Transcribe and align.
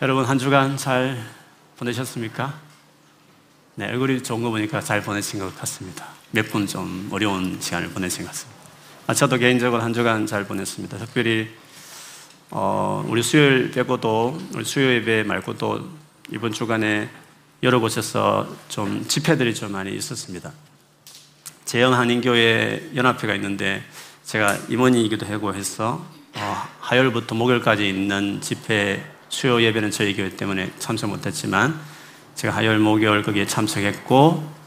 여러분 0.00 0.24
한 0.24 0.38
주간 0.38 0.76
잘 0.76 1.18
보내셨습니까? 1.76 2.54
네, 3.74 3.86
얼굴이 3.88 4.22
좋은 4.22 4.42
거 4.42 4.50
보니까 4.50 4.80
잘 4.80 5.02
보내신 5.02 5.38
것 5.40 5.56
같습니다. 5.58 6.06
몇 6.30 6.50
분 6.50 6.66
좀 6.66 7.08
어려운 7.10 7.58
시간을 7.60 7.90
보내신 7.90 8.22
것 8.24 8.30
같습니다. 8.30 8.58
아, 9.06 9.14
저도 9.14 9.38
개인적으로 9.38 9.82
한 9.82 9.92
주간 9.92 10.26
잘 10.26 10.44
보냈습니다. 10.44 10.98
특별히 10.98 11.48
어, 12.50 13.04
우리 13.08 13.22
수요일 13.22 13.70
빼고도 13.70 14.38
우리 14.54 14.64
수요 14.64 14.88
예배 14.92 15.24
말고도 15.24 15.88
이번 16.30 16.52
주간에 16.52 17.08
여러 17.62 17.80
곳에서 17.80 18.48
좀 18.68 19.04
집회들이 19.08 19.54
좀 19.54 19.72
많이 19.72 19.94
있었습니다. 19.96 20.52
재영 21.64 21.92
한인교회 21.94 22.92
연합회가 22.94 23.34
있는데 23.34 23.82
제가 24.24 24.56
임원이기도 24.68 25.26
하고 25.26 25.54
해서 25.54 26.04
어, 26.34 26.68
화요일부터 26.80 27.34
목요일까지 27.34 27.88
있는 27.88 28.40
집회 28.40 29.04
수요 29.28 29.62
예배는 29.62 29.90
저희 29.90 30.14
교회 30.14 30.34
때문에 30.36 30.72
참석 30.78 31.10
못했지만 31.10 31.78
제가 32.34 32.54
화요일 32.54 32.78
목요일 32.78 33.22
거기에 33.22 33.46
참석했고 33.46 34.58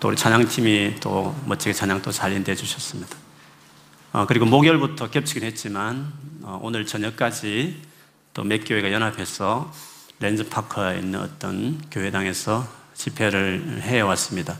또 0.00 0.08
우리 0.08 0.16
찬양팀이 0.16 0.96
또 1.00 1.34
멋지게 1.46 1.72
찬양 1.72 2.02
또 2.02 2.10
잘 2.12 2.32
인도해 2.32 2.54
주셨습니다. 2.54 3.16
어, 4.12 4.26
그리고 4.26 4.46
목요일부터 4.46 5.10
겹치긴 5.10 5.44
했지만 5.44 6.12
어, 6.42 6.58
오늘 6.62 6.86
저녁까지 6.86 7.82
또 8.34 8.44
몇 8.44 8.64
교회가 8.64 8.92
연합해서 8.92 9.72
렌즈파커에 10.20 10.98
있는 11.00 11.20
어떤 11.20 11.80
교회당에서 11.90 12.66
집회를 12.94 13.80
해왔습니다. 13.82 14.56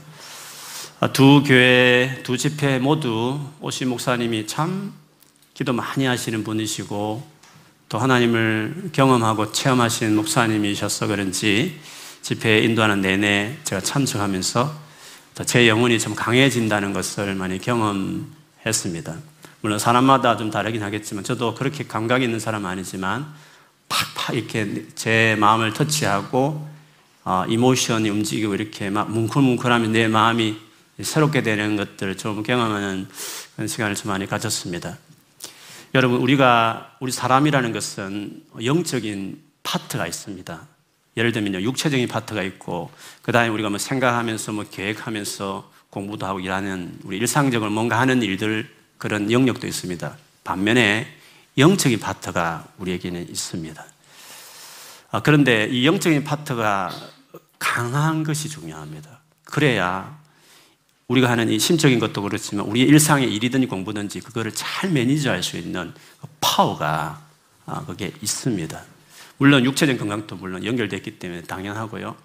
어, 0.99 1.11
두 1.13 1.43
교회, 1.45 2.21
두 2.23 2.37
집회 2.37 2.77
모두 2.79 3.39
오시 3.61 3.85
목사님이 3.85 4.47
참 4.47 4.93
기도 5.53 5.73
많이 5.73 6.05
하시는 6.05 6.43
분이시고 6.43 7.28
또 7.89 7.97
하나님을 7.97 8.91
경험하고 8.93 9.51
체험하신 9.51 10.15
목사님이셔서 10.15 11.07
그런지 11.07 11.79
집회에 12.21 12.59
인도하는 12.59 13.01
내내 13.01 13.57
제가 13.63 13.81
참석하면서 13.81 14.89
제 15.45 15.67
영혼이 15.67 15.99
좀 15.99 16.13
강해진다는 16.13 16.93
것을 16.93 17.33
많이 17.33 17.57
경험했습니다. 17.59 19.15
물론 19.61 19.79
사람마다 19.79 20.37
좀 20.37 20.51
다르긴 20.51 20.83
하겠지만 20.83 21.23
저도 21.23 21.55
그렇게 21.55 21.87
감각이 21.87 22.23
있는 22.23 22.39
사람은 22.39 22.69
아니지만 22.69 23.25
팍팍 23.89 24.35
이렇게 24.35 24.85
제 24.93 25.35
마음을 25.39 25.73
터치하고 25.73 26.69
어, 27.25 27.45
이모션이 27.47 28.09
움직이고 28.09 28.53
이렇게 28.53 28.91
막 28.91 29.11
뭉클뭉클하면 29.11 29.91
내 29.91 30.07
마음이 30.07 30.57
새롭게 31.01 31.41
되는 31.41 31.75
것들을 31.75 32.17
좀 32.17 32.43
경험하는 32.43 33.07
시간을 33.67 33.95
좀 33.95 34.11
많이 34.11 34.27
가졌습니다. 34.27 34.97
여러분, 35.95 36.19
우리가, 36.21 36.97
우리 36.99 37.11
사람이라는 37.11 37.71
것은 37.71 38.43
영적인 38.63 39.41
파트가 39.63 40.05
있습니다. 40.05 40.61
예를 41.17 41.31
들면 41.31 41.63
육체적인 41.63 42.07
파트가 42.07 42.43
있고, 42.43 42.91
그 43.23 43.31
다음에 43.31 43.49
우리가 43.49 43.69
뭐 43.69 43.79
생각하면서 43.79 44.51
뭐 44.51 44.65
계획하면서 44.69 45.71
공부도 45.89 46.27
하고 46.27 46.39
일하는 46.39 46.99
우리 47.03 47.17
일상적으로 47.17 47.71
뭔가 47.71 47.99
하는 47.99 48.21
일들 48.21 48.69
그런 48.99 49.31
영역도 49.31 49.65
있습니다. 49.65 50.15
반면에 50.43 51.07
영적인 51.57 51.99
파트가 51.99 52.67
우리에게는 52.77 53.27
있습니다. 53.27 53.83
아, 55.09 55.21
그런데 55.21 55.67
이 55.71 55.87
영적인 55.87 56.23
파트가 56.23 56.91
강한 57.57 58.23
것이 58.23 58.47
중요합니다. 58.47 59.21
그래야 59.43 60.18
우리가 61.09 61.29
하는 61.29 61.49
이 61.49 61.59
심적인 61.59 61.99
것도 61.99 62.21
그렇지만 62.21 62.65
우리의 62.67 62.87
일상의 62.87 63.33
일이든 63.33 63.67
공부든지 63.67 64.21
그거를 64.21 64.51
잘 64.53 64.91
매니저할 64.91 65.43
수 65.43 65.57
있는 65.57 65.91
그 66.21 66.27
파워가 66.39 67.21
아, 67.65 67.85
그게 67.85 68.11
있습니다. 68.21 68.81
물론 69.37 69.65
육체적 69.65 69.97
건강도 69.97 70.35
물론 70.35 70.63
연결됐기 70.63 71.17
때문에 71.19 71.43
당연하고요. 71.43 72.15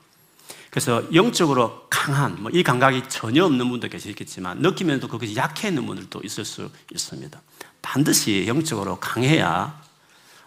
그래서 0.71 1.03
영적으로 1.15 1.87
강한 1.89 2.43
뭐 2.43 2.51
이 2.53 2.63
감각이 2.63 3.05
전혀 3.09 3.45
없는 3.45 3.71
분도 3.71 3.89
계시겠지만 3.89 4.59
느끼면서 4.61 5.09
그것이 5.09 5.35
약해 5.37 5.69
있는 5.69 5.87
분들도 5.87 6.21
있을 6.25 6.45
수 6.45 6.71
있습니다. 6.93 7.41
반드시 7.81 8.45
영적으로 8.47 9.01
강해야 9.01 9.81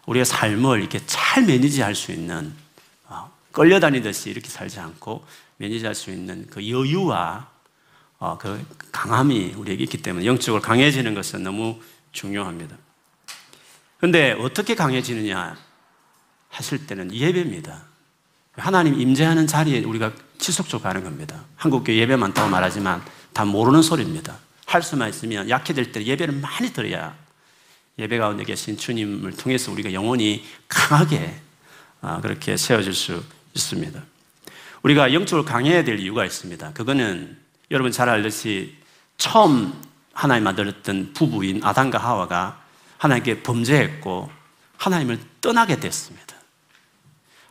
우리의 0.05 0.25
삶을 0.25 0.79
이렇게 0.81 0.99
잘 1.07 1.45
매니지할 1.45 1.95
수 1.95 2.11
있는 2.11 2.53
어, 3.05 3.31
끌려다니듯이 3.51 4.29
이렇게 4.29 4.47
살지 4.49 4.79
않고 4.79 5.25
매니지할 5.57 5.95
수 5.95 6.11
있는 6.11 6.45
그 6.51 6.69
여유와 6.69 7.56
어, 8.19 8.37
그 8.37 8.65
강함이 8.91 9.53
우리에게 9.57 9.83
있기 9.83 10.01
때문에 10.01 10.25
영적으로 10.25 10.61
강해지는 10.61 11.13
것은 11.13 11.43
너무 11.43 11.79
중요합니다. 12.11 12.75
그런데 13.97 14.31
어떻게 14.33 14.75
강해지느냐 14.75 15.57
하실 16.49 16.87
때는 16.87 17.13
예배입니다. 17.13 17.83
하나님 18.53 18.99
임재하는 18.99 19.45
자리에 19.45 19.83
우리가 19.83 20.13
지속적으로 20.39 20.83
가는 20.83 21.03
겁니다. 21.03 21.43
한국교 21.55 21.93
예배 21.93 22.15
많다고 22.15 22.49
말하지만 22.49 23.03
다 23.33 23.45
모르는 23.45 23.81
소리입니다. 23.81 24.37
할 24.65 24.81
수만 24.81 25.09
있으면 25.09 25.49
약해질 25.49 25.91
때 25.91 26.03
예배를 26.03 26.35
많이 26.35 26.73
드려야 26.73 27.15
예배 27.99 28.17
가운데 28.17 28.43
계신 28.43 28.77
주님을 28.77 29.33
통해서 29.33 29.71
우리가 29.71 29.93
영원히 29.93 30.43
강하게 30.67 31.39
아, 32.01 32.21
그렇게 32.21 32.57
세워질 32.57 32.93
수 32.93 33.23
있습니다. 33.53 34.03
우리가 34.83 35.13
영적으로 35.13 35.45
강해야 35.45 35.83
될 35.83 35.99
이유가 35.99 36.25
있습니다. 36.25 36.73
그거는 36.73 37.37
여러분 37.71 37.91
잘 37.91 38.09
알듯이 38.09 38.75
처음 39.17 39.73
하나님 40.13 40.45
만들었던 40.45 41.13
부부인 41.13 41.63
아담과 41.63 41.97
하와가 41.97 42.61
하나님께 42.97 43.43
범죄했고 43.43 44.29
하나님을 44.77 45.19
떠나게 45.41 45.79
됐습니다. 45.79 46.35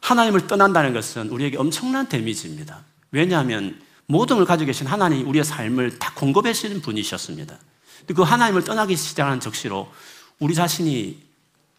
하나님을 0.00 0.46
떠난다는 0.46 0.92
것은 0.92 1.28
우리에게 1.30 1.56
엄청난 1.56 2.08
데미지입니다. 2.08 2.84
왜냐하면 3.10 3.80
모든 4.06 4.36
걸 4.36 4.46
가지고 4.46 4.66
계신 4.66 4.86
하나님이 4.86 5.22
우리의 5.24 5.44
삶을 5.44 5.98
다 5.98 6.12
공급해 6.14 6.52
주시는 6.52 6.80
분이셨습니다. 6.80 7.58
그 8.14 8.22
하나님을 8.22 8.62
떠나기 8.62 8.96
시작하는 8.96 9.40
적시로 9.40 9.92
우리 10.38 10.54
자신이 10.54 11.20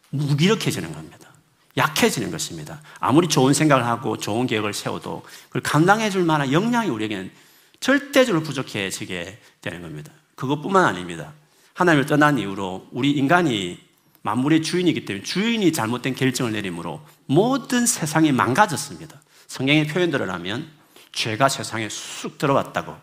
무기력해지는 0.10 0.94
겁니다. 0.94 1.30
약해지는 1.78 2.32
것입니다. 2.32 2.82
아무리 3.00 3.28
좋은 3.28 3.54
생각을 3.54 3.86
하고 3.86 4.18
좋은 4.18 4.48
계획을 4.48 4.74
세워도 4.74 5.24
그걸 5.48 5.62
감당해 5.62 6.10
줄 6.10 6.24
만한 6.24 6.52
역량이 6.52 6.90
우리에게는 6.90 7.32
절대적으로 7.80 8.44
부족해지게 8.44 9.40
되는 9.62 9.82
겁니다. 9.82 10.12
그것뿐만 10.36 10.86
아닙니다. 10.86 11.34
하나님을 11.74 12.06
떠난 12.06 12.38
이후로 12.40 12.88
우리 12.92 13.12
인간이 13.12 13.80
만물의 14.24 14.62
주인이기 14.62 15.06
때문에 15.06 15.24
주인이 15.24 15.72
잘못된 15.72 16.16
결정을 16.16 16.52
내림으로 16.54 17.02
모든 17.28 17.86
세상이 17.86 18.32
망가졌습니다. 18.32 19.22
성경의 19.48 19.88
표현들을 19.88 20.30
하면 20.30 20.70
죄가 21.14 21.50
세상에 21.50 21.88
쑥 21.90 22.38
들어왔다고 22.38 22.96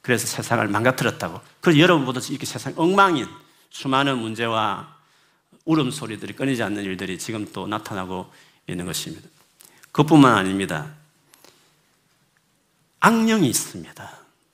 그래서 0.00 0.26
세상을 0.26 0.66
망가뜨렸다고 0.68 1.40
그래서 1.60 1.78
여러분보다 1.78 2.20
이렇게 2.30 2.46
세상 2.46 2.72
엉망인 2.76 3.26
수많은 3.70 4.18
문제와 4.18 4.96
울음소리들이 5.64 6.34
끊이지 6.34 6.62
않는 6.62 6.82
일들이 6.84 7.18
지금 7.18 7.46
또 7.52 7.66
나타나고 7.66 8.32
있는 8.66 8.86
것입니다. 8.86 9.28
그것뿐만 9.92 10.34
아닙니다. 10.34 10.94
악령이 13.00 13.48
있습니다. 13.48 14.10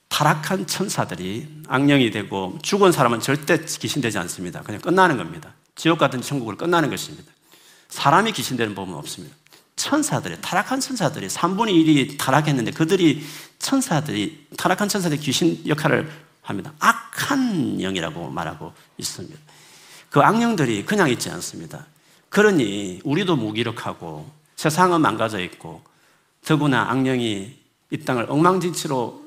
타락한 0.09 0.67
천사들이 0.67 1.63
악령이 1.69 2.11
되고 2.11 2.59
죽은 2.63 2.93
사람은 2.93 3.21
절대 3.21 3.59
귀신되지 3.65 4.19
않습니다. 4.19 4.63
그냥 4.63 4.81
끝나는 4.81 5.17
겁니다. 5.17 5.53
지옥 5.75 5.99
같은 5.99 6.23
천국을 6.23 6.57
끝나는 6.57 6.89
것입니다. 6.89 7.31
사람이 7.89 8.33
귀신되는 8.33 8.75
법은 8.75 8.95
없습니다. 8.95 9.37
천사들이, 9.77 10.39
타락한 10.41 10.81
천사들이 10.81 11.27
3분의 11.29 11.71
1이 11.71 12.19
타락했는데 12.19 12.71
그들이 12.71 13.25
천사들이, 13.59 14.47
타락한 14.57 14.89
천사들이 14.89 15.21
귀신 15.21 15.63
역할을 15.67 16.11
합니다. 16.41 16.73
악한 16.79 17.81
영이라고 17.83 18.31
말하고 18.31 18.73
있습니다. 18.97 19.39
그 20.09 20.21
악령들이 20.21 20.87
그냥 20.87 21.11
있지 21.11 21.29
않습니다. 21.31 21.85
그러니 22.31 23.01
우리도 23.05 23.37
무기력하고 23.37 24.31
세상은 24.57 25.03
망가져 25.03 25.41
있고 25.41 25.83
더구나 26.45 26.91
악령이 26.91 27.66
이 27.91 27.99
땅을 27.99 28.27
엉망진치로 28.29 29.27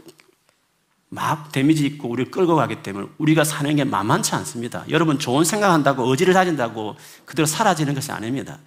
막 1.10 1.52
데미지 1.52 1.86
있고 1.86 2.08
우리를 2.10 2.30
끌고 2.32 2.56
가기 2.56 2.84
때문에 2.84 3.08
우리가 3.18 3.44
사는 3.44 3.76
게 3.76 3.84
만만치 3.84 4.36
않습니다. 4.36 4.86
여러분 4.90 5.18
좋은 5.18 5.44
생각한다고 5.44 6.06
의지를 6.10 6.34
다진다고 6.34 6.96
그대로 7.26 7.46
사라지는 7.46 7.96
것이 7.96 8.12
아닙니다. 8.12 8.60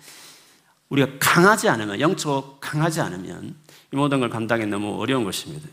우리가 0.88 1.12
강하지 1.20 1.68
않으면 1.68 2.00
영적 2.00 2.58
강하지 2.60 3.00
않으면 3.00 3.54
이 3.92 3.96
모든 3.96 4.20
걸 4.20 4.28
감당이 4.28 4.66
너무 4.66 5.00
어려운 5.00 5.24
것입니다. 5.24 5.68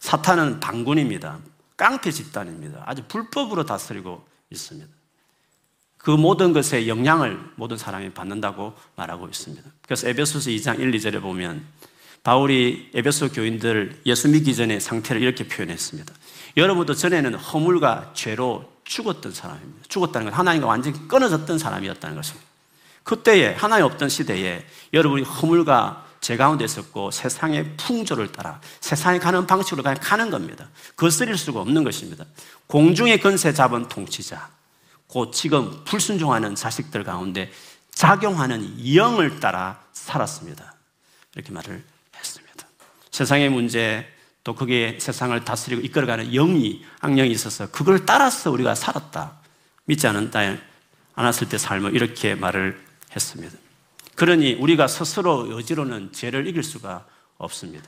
사탄은 0.00 0.58
당군입니다. 0.58 1.38
깡패 1.76 2.10
집단입니다. 2.10 2.82
아주 2.84 3.04
불법으로 3.06 3.64
다스리고 3.64 4.26
있습니다. 4.50 4.90
그 5.96 6.10
모든 6.10 6.52
것에 6.52 6.88
영향을 6.88 7.40
모든 7.54 7.76
사람이 7.76 8.12
받는다고 8.12 8.74
말하고 8.96 9.28
있습니다. 9.28 9.62
그래서 9.82 10.08
에베소서 10.08 10.50
2장 10.50 10.80
1, 10.80 10.90
2절에 10.90 11.22
보면 11.22 11.64
바울이 12.22 12.90
에베소 12.94 13.30
교인들 13.30 14.00
예수 14.06 14.28
믿기 14.28 14.54
전의 14.54 14.80
상태를 14.80 15.22
이렇게 15.22 15.46
표현했습니다. 15.48 16.14
여러분도 16.56 16.94
전에는 16.94 17.34
허물과 17.34 18.12
죄로 18.14 18.70
죽었던 18.84 19.32
사람입니다. 19.32 19.84
죽었다는 19.88 20.30
건 20.30 20.34
하나님과 20.34 20.66
완전히 20.66 21.08
끊어졌던 21.08 21.58
사람이었다는 21.58 22.16
것입니다. 22.16 22.46
그때에 23.02 23.54
하나님 23.54 23.86
없던 23.86 24.08
시대에 24.08 24.64
여러분이 24.92 25.24
허물과 25.24 26.06
제 26.20 26.36
가운데 26.36 26.64
있었고 26.64 27.10
세상의 27.10 27.76
풍조를 27.76 28.30
따라 28.30 28.60
세상에 28.80 29.18
가는 29.18 29.44
방식으로 29.44 29.82
그냥 29.82 29.98
가는 30.00 30.30
겁니다. 30.30 30.68
거스릴 30.96 31.36
수가 31.36 31.60
없는 31.60 31.82
것입니다. 31.82 32.24
공중의 32.68 33.20
건세 33.20 33.52
잡은 33.52 33.88
통치자, 33.88 34.48
곧 35.08 35.32
지금 35.32 35.82
불순종하는 35.84 36.54
자식들 36.54 37.02
가운데 37.02 37.50
작용하는 37.92 38.94
영을 38.94 39.40
따라 39.40 39.82
살았습니다. 39.92 40.74
이렇게 41.34 41.52
말을. 41.52 41.91
세상의 43.12 43.50
문제, 43.50 44.06
또 44.42 44.54
그게 44.54 44.98
세상을 45.00 45.38
다스리고 45.44 45.82
이끌어가는 45.82 46.32
영이, 46.32 46.84
악령이 47.00 47.30
있어서 47.30 47.70
그걸 47.70 48.04
따라서 48.04 48.50
우리가 48.50 48.74
살았다. 48.74 49.40
믿지 49.84 50.06
않은 50.06 50.30
않았을 51.14 51.48
때 51.48 51.58
삶을 51.58 51.94
이렇게 51.94 52.34
말을 52.34 52.80
했습니다. 53.14 53.56
그러니 54.14 54.54
우리가 54.54 54.88
스스로 54.88 55.50
여지로는 55.50 56.12
죄를 56.12 56.46
이길 56.46 56.62
수가 56.62 57.06
없습니다. 57.38 57.86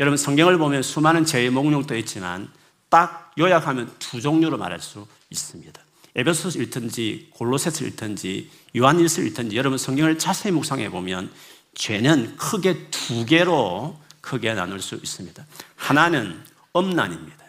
여러분 0.00 0.16
성경을 0.16 0.58
보면 0.58 0.82
수많은 0.82 1.24
죄의 1.24 1.50
목록도 1.50 1.96
있지만 1.98 2.50
딱 2.88 3.32
요약하면 3.38 3.92
두 3.98 4.20
종류로 4.20 4.58
말할 4.58 4.80
수 4.80 5.06
있습니다. 5.30 5.80
에베소서 6.14 6.58
읽든지 6.60 7.30
골로새서 7.30 7.84
읽든지 7.86 8.50
요한일서 8.76 9.22
읽든지 9.22 9.56
여러분 9.56 9.78
성경을 9.78 10.18
자세히 10.18 10.52
묵상해 10.52 10.90
보면 10.90 11.32
죄는 11.74 12.36
크게 12.36 12.88
두 12.90 13.24
개로 13.24 13.98
크게 14.22 14.54
나눌 14.54 14.80
수 14.80 14.94
있습니다. 14.94 15.44
하나는 15.76 16.42
엄난입니다. 16.72 17.44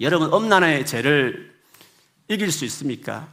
여러분 0.00 0.32
엄난의 0.32 0.84
죄를 0.84 1.54
이길 2.28 2.52
수 2.52 2.66
있습니까? 2.66 3.28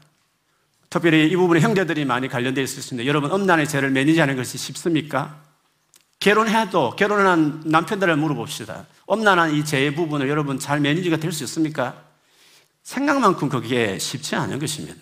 특별히 0.89 1.27
이 1.29 1.35
부분에 1.35 1.59
형제들이 1.59 2.05
많이 2.05 2.27
관련되어 2.29 2.63
있을 2.63 2.81
수 2.81 2.93
있는데 2.93 3.07
여러분 3.07 3.31
엄난의 3.31 3.67
죄를 3.67 3.89
매니지하는 3.89 4.35
것이 4.37 4.57
쉽습니까? 4.57 5.41
결혼해도 6.19 6.95
결혼한 6.95 7.63
남편들을 7.65 8.15
물어봅시다. 8.15 8.85
엄난한 9.07 9.55
이 9.55 9.65
죄의 9.65 9.95
부분을 9.95 10.29
여러분 10.29 10.59
잘 10.59 10.79
매니지가 10.79 11.17
될 11.17 11.31
수 11.31 11.43
있습니까? 11.43 12.03
생각만큼 12.83 13.49
그게 13.49 13.97
쉽지 13.97 14.35
않은 14.35 14.59
것입니다. 14.59 14.99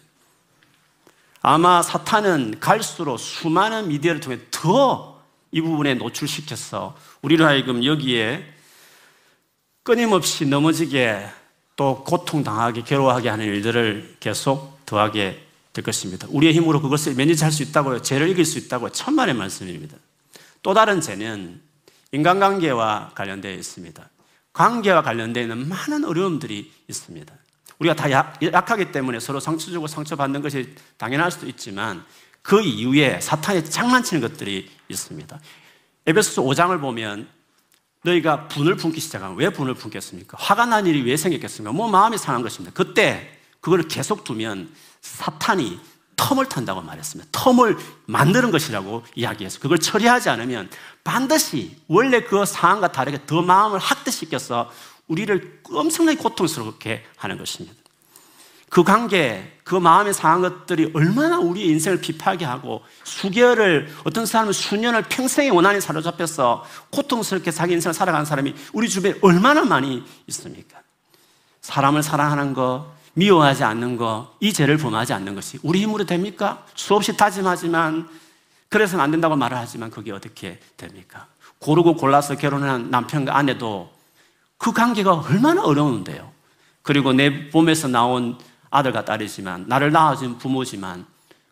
아마 1.41 1.81
사탄은 1.81 2.59
갈수록 2.59 3.17
수많은 3.17 3.87
미디어를 3.89 4.21
통해 4.21 4.39
더 4.51 5.18
이 5.51 5.61
부분에 5.61 5.95
노출시켜서 5.95 6.97
우리를 7.21 7.45
하여금 7.45 7.83
여기에 7.83 8.53
끊임없이 9.83 10.45
넘어지게 10.45 11.27
또 11.75 12.03
고통당하게 12.03 12.83
괴로워하게 12.83 13.29
하는 13.29 13.45
일들을 13.45 14.17
계속 14.19 14.79
더하게 14.85 15.45
될 15.73 15.83
것입니다. 15.83 16.27
우리의 16.29 16.53
힘으로 16.53 16.81
그것을 16.81 17.15
매니지할 17.15 17.51
수 17.51 17.63
있다고요. 17.63 18.01
죄를 18.01 18.29
이길 18.29 18.45
수 18.45 18.57
있다고요. 18.57 18.91
천만의 18.91 19.35
말씀입니다. 19.35 19.97
또 20.61 20.73
다른 20.73 20.99
죄는 20.99 21.61
인간관계와 22.11 23.11
관련되어 23.15 23.53
있습니다. 23.53 24.09
관계와 24.51 25.03
관련되어 25.03 25.43
있는 25.43 25.69
많은 25.69 26.03
어려움들이 26.03 26.71
있습니다. 26.87 27.33
우리가 27.79 27.95
다 27.95 28.11
약, 28.11 28.71
하기 28.71 28.91
때문에 28.91 29.19
서로 29.19 29.39
상처 29.39 29.71
주고 29.71 29.87
상처받는 29.87 30.41
것이 30.41 30.75
당연할 30.97 31.31
수도 31.31 31.47
있지만 31.47 32.03
그 32.49 32.63
이후에 32.63 33.21
사탄이 33.21 33.63
장난치는 33.63 34.27
것들이 34.27 34.71
있습니다. 34.89 35.39
에베소서 36.07 36.41
5장을 36.41 36.81
보면 36.81 37.27
너희가 38.03 38.47
분을 38.47 38.75
품기 38.75 38.99
시작하면 38.99 39.37
왜 39.37 39.51
분을 39.51 39.75
품겠습니까? 39.75 40.35
화가 40.39 40.65
난 40.65 40.87
일이 40.87 41.03
왜 41.03 41.15
생겼겠습니까? 41.15 41.71
뭐 41.71 41.87
마음이 41.87 42.17
상한 42.17 42.41
것입니다. 42.41 42.73
그때 42.73 43.37
그걸 43.61 43.83
계속 43.83 44.23
두면 44.23 44.73
사탄이 45.01 45.79
텀을 46.15 46.49
탄다고 46.49 46.81
말했습니다. 46.81 47.29
텀을 47.29 47.77
만드는 48.07 48.49
것이라고 48.49 49.03
이야기해서 49.13 49.59
그걸 49.59 49.77
처리하지 49.77 50.29
않으면 50.31 50.71
반드시 51.03 51.77
원래 51.87 52.21
그 52.21 52.47
상황과 52.47 52.91
다르게 52.91 53.27
더 53.27 53.43
마음을 53.43 53.77
학대시켜서 53.77 54.71
우리를 55.07 55.61
엄청나게 55.71 56.17
고통스럽게 56.17 57.05
하는 57.15 57.37
것입니다. 57.37 57.75
그 58.69 58.83
관계, 58.83 59.57
그 59.63 59.75
마음에 59.75 60.13
상한 60.13 60.41
것들이 60.41 60.91
얼마나 60.93 61.39
우리의 61.39 61.67
인생을 61.69 62.01
비파하게 62.01 62.45
하고 62.45 62.81
수개월을 63.03 63.89
어떤 64.03 64.25
사람은 64.25 64.53
수년을 64.53 65.03
평생의 65.03 65.51
원한이 65.51 65.81
사로잡혀서 65.81 66.65
고통스럽게 66.91 67.51
자기 67.51 67.73
인생을 67.73 67.93
살아가는 67.93 68.25
사람이 68.25 68.53
우리 68.73 68.87
주변에 68.87 69.15
얼마나 69.21 69.63
많이 69.63 70.03
있습니까? 70.27 70.79
사람을 71.61 72.03
사랑하는 72.03 72.53
것, 72.53 72.85
미워하지 73.13 73.63
않는 73.63 73.97
것, 73.97 74.35
이 74.39 74.53
죄를 74.53 74.77
범하지 74.77 75.13
않는 75.13 75.35
것이 75.35 75.59
우리 75.63 75.81
힘으로 75.81 76.05
됩니까? 76.05 76.65
수없이 76.75 77.17
다짐하지만 77.17 78.07
그래서는 78.69 79.03
안 79.03 79.11
된다고 79.11 79.35
말을 79.35 79.57
하지만 79.57 79.89
그게 79.89 80.11
어떻게 80.11 80.59
됩니까? 80.77 81.27
고르고 81.57 81.95
골라서 81.95 82.35
결혼한 82.35 82.91
남편과 82.91 83.35
아내도 83.35 83.91
그 84.57 84.71
관계가 84.71 85.13
얼마나 85.13 85.63
어려운데요. 85.63 86.31
그리고 86.81 87.13
내 87.13 87.29
몸에서 87.29 87.87
나온 87.87 88.37
아들과 88.69 89.05
딸이지만 89.05 89.65
나를 89.67 89.91
낳아준 89.91 90.37
부모지만 90.37 91.05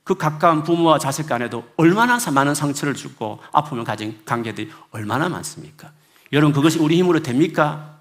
그 0.04 0.16
가까운 0.16 0.64
부모와 0.64 1.00
자식 1.00 1.28
간에도 1.28 1.68
얼마나 1.76 2.18
많은 2.32 2.56
상처를 2.56 2.94
주고 2.94 3.40
아픔을 3.52 3.84
가진 3.84 4.20
관계들이 4.26 4.72
얼마나 4.92 5.28
많습니까? 5.28 5.92
여러분 6.32 6.54
그것이 6.54 6.80
우리 6.80 6.98
힘으로 6.98 7.22
됩니까? 7.22 7.98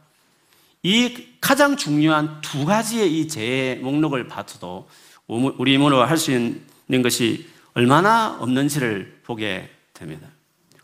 이 0.82 1.26
가장 1.40 1.76
중요한 1.76 2.40
두 2.42 2.64
가지의 2.64 3.18
이 3.18 3.26
죄의 3.28 3.78
목록을 3.78 4.28
봐도 4.28 4.88
우리 5.26 5.74
힘으로 5.74 6.04
할 6.04 6.16
수 6.16 6.30
있는 6.30 7.02
것이 7.02 7.48
얼마나 7.74 8.36
없는지를 8.40 9.22
보게 9.24 9.69
됩니다. 9.92 10.28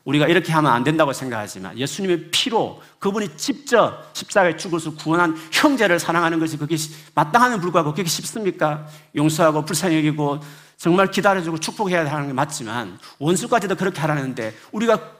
우리가 0.05 0.27
이렇게 0.27 0.53
하면 0.53 0.73
안 0.73 0.83
된다고 0.83 1.13
생각하지만 1.13 1.79
예수님의 1.79 2.31
피로 2.33 2.83
그분이 2.99 3.37
직접 3.37 4.11
십자가에 4.15 4.57
죽어서 4.57 4.95
구원한 4.95 5.37
형제를 5.53 6.01
사랑하는 6.01 6.41
것이 6.41 6.57
그게 6.57 6.77
마땅하면 7.15 7.61
불구하고 7.61 7.95
그게 7.95 8.09
쉽습니까? 8.09 8.87
용서하고 9.15 9.65
불쌍히 9.65 9.97
여기고 9.99 10.41
정말 10.77 11.11
기다려주고 11.11 11.59
축복해야 11.59 12.11
하는 12.11 12.27
게 12.29 12.33
맞지만 12.33 12.99
원수까지도 13.19 13.77
그렇게 13.77 14.01
하라는데 14.01 14.55
우리가 14.73 15.13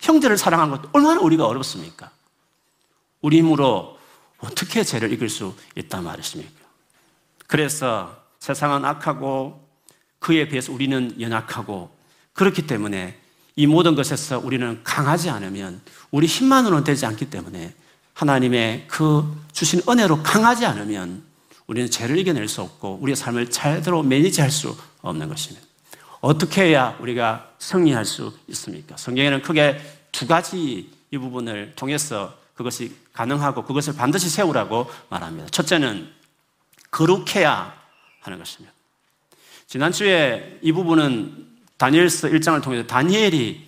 형제를 0.00 0.36
사랑하는 0.36 0.76
것도 0.76 0.88
얼마나 0.92 1.20
우리가 1.20 1.46
어렵습니까? 1.46 2.10
우리 3.20 3.38
힘으로 3.38 3.96
어떻게 4.38 4.82
죄를 4.82 5.12
이길 5.12 5.28
수 5.28 5.54
있단 5.76 6.02
말이십니까? 6.02 6.64
그래서 7.46 8.16
세상은 8.40 8.84
악하고 8.84 9.64
그에 10.18 10.48
비해서 10.48 10.72
우리는 10.72 11.14
연약하고 11.20 11.94
그렇기 12.32 12.66
때문에 12.66 13.23
이 13.56 13.66
모든 13.66 13.94
것에서 13.94 14.38
우리는 14.38 14.80
강하지 14.82 15.30
않으면 15.30 15.80
우리 16.10 16.26
힘만으로는 16.26 16.84
되지 16.84 17.06
않기 17.06 17.30
때문에 17.30 17.74
하나님의 18.14 18.86
그 18.88 19.24
주신 19.52 19.80
은혜로 19.88 20.22
강하지 20.22 20.66
않으면 20.66 21.22
우리는 21.66 21.90
죄를 21.90 22.18
이겨낼 22.18 22.48
수 22.48 22.62
없고 22.62 22.98
우리의 23.00 23.16
삶을 23.16 23.50
제대로 23.50 24.02
매니지할 24.02 24.50
수 24.50 24.76
없는 25.02 25.28
것입니다. 25.28 25.66
어떻게 26.20 26.62
해야 26.62 26.96
우리가 27.00 27.50
승리할 27.58 28.04
수 28.04 28.32
있습니까? 28.48 28.96
성경에는 28.96 29.42
크게 29.42 29.80
두 30.10 30.26
가지 30.26 30.90
이 31.10 31.18
부분을 31.18 31.74
통해서 31.76 32.36
그것이 32.54 32.94
가능하고 33.12 33.64
그것을 33.64 33.94
반드시 33.94 34.28
세우라고 34.28 34.88
말합니다. 35.10 35.48
첫째는 35.50 36.08
거룩해야 36.90 37.74
하는 38.20 38.38
것입니다. 38.38 38.72
지난주에 39.66 40.58
이 40.62 40.72
부분은 40.72 41.53
다니엘서 41.84 42.28
1장을 42.28 42.62
통해서 42.62 42.86
다니엘이 42.86 43.62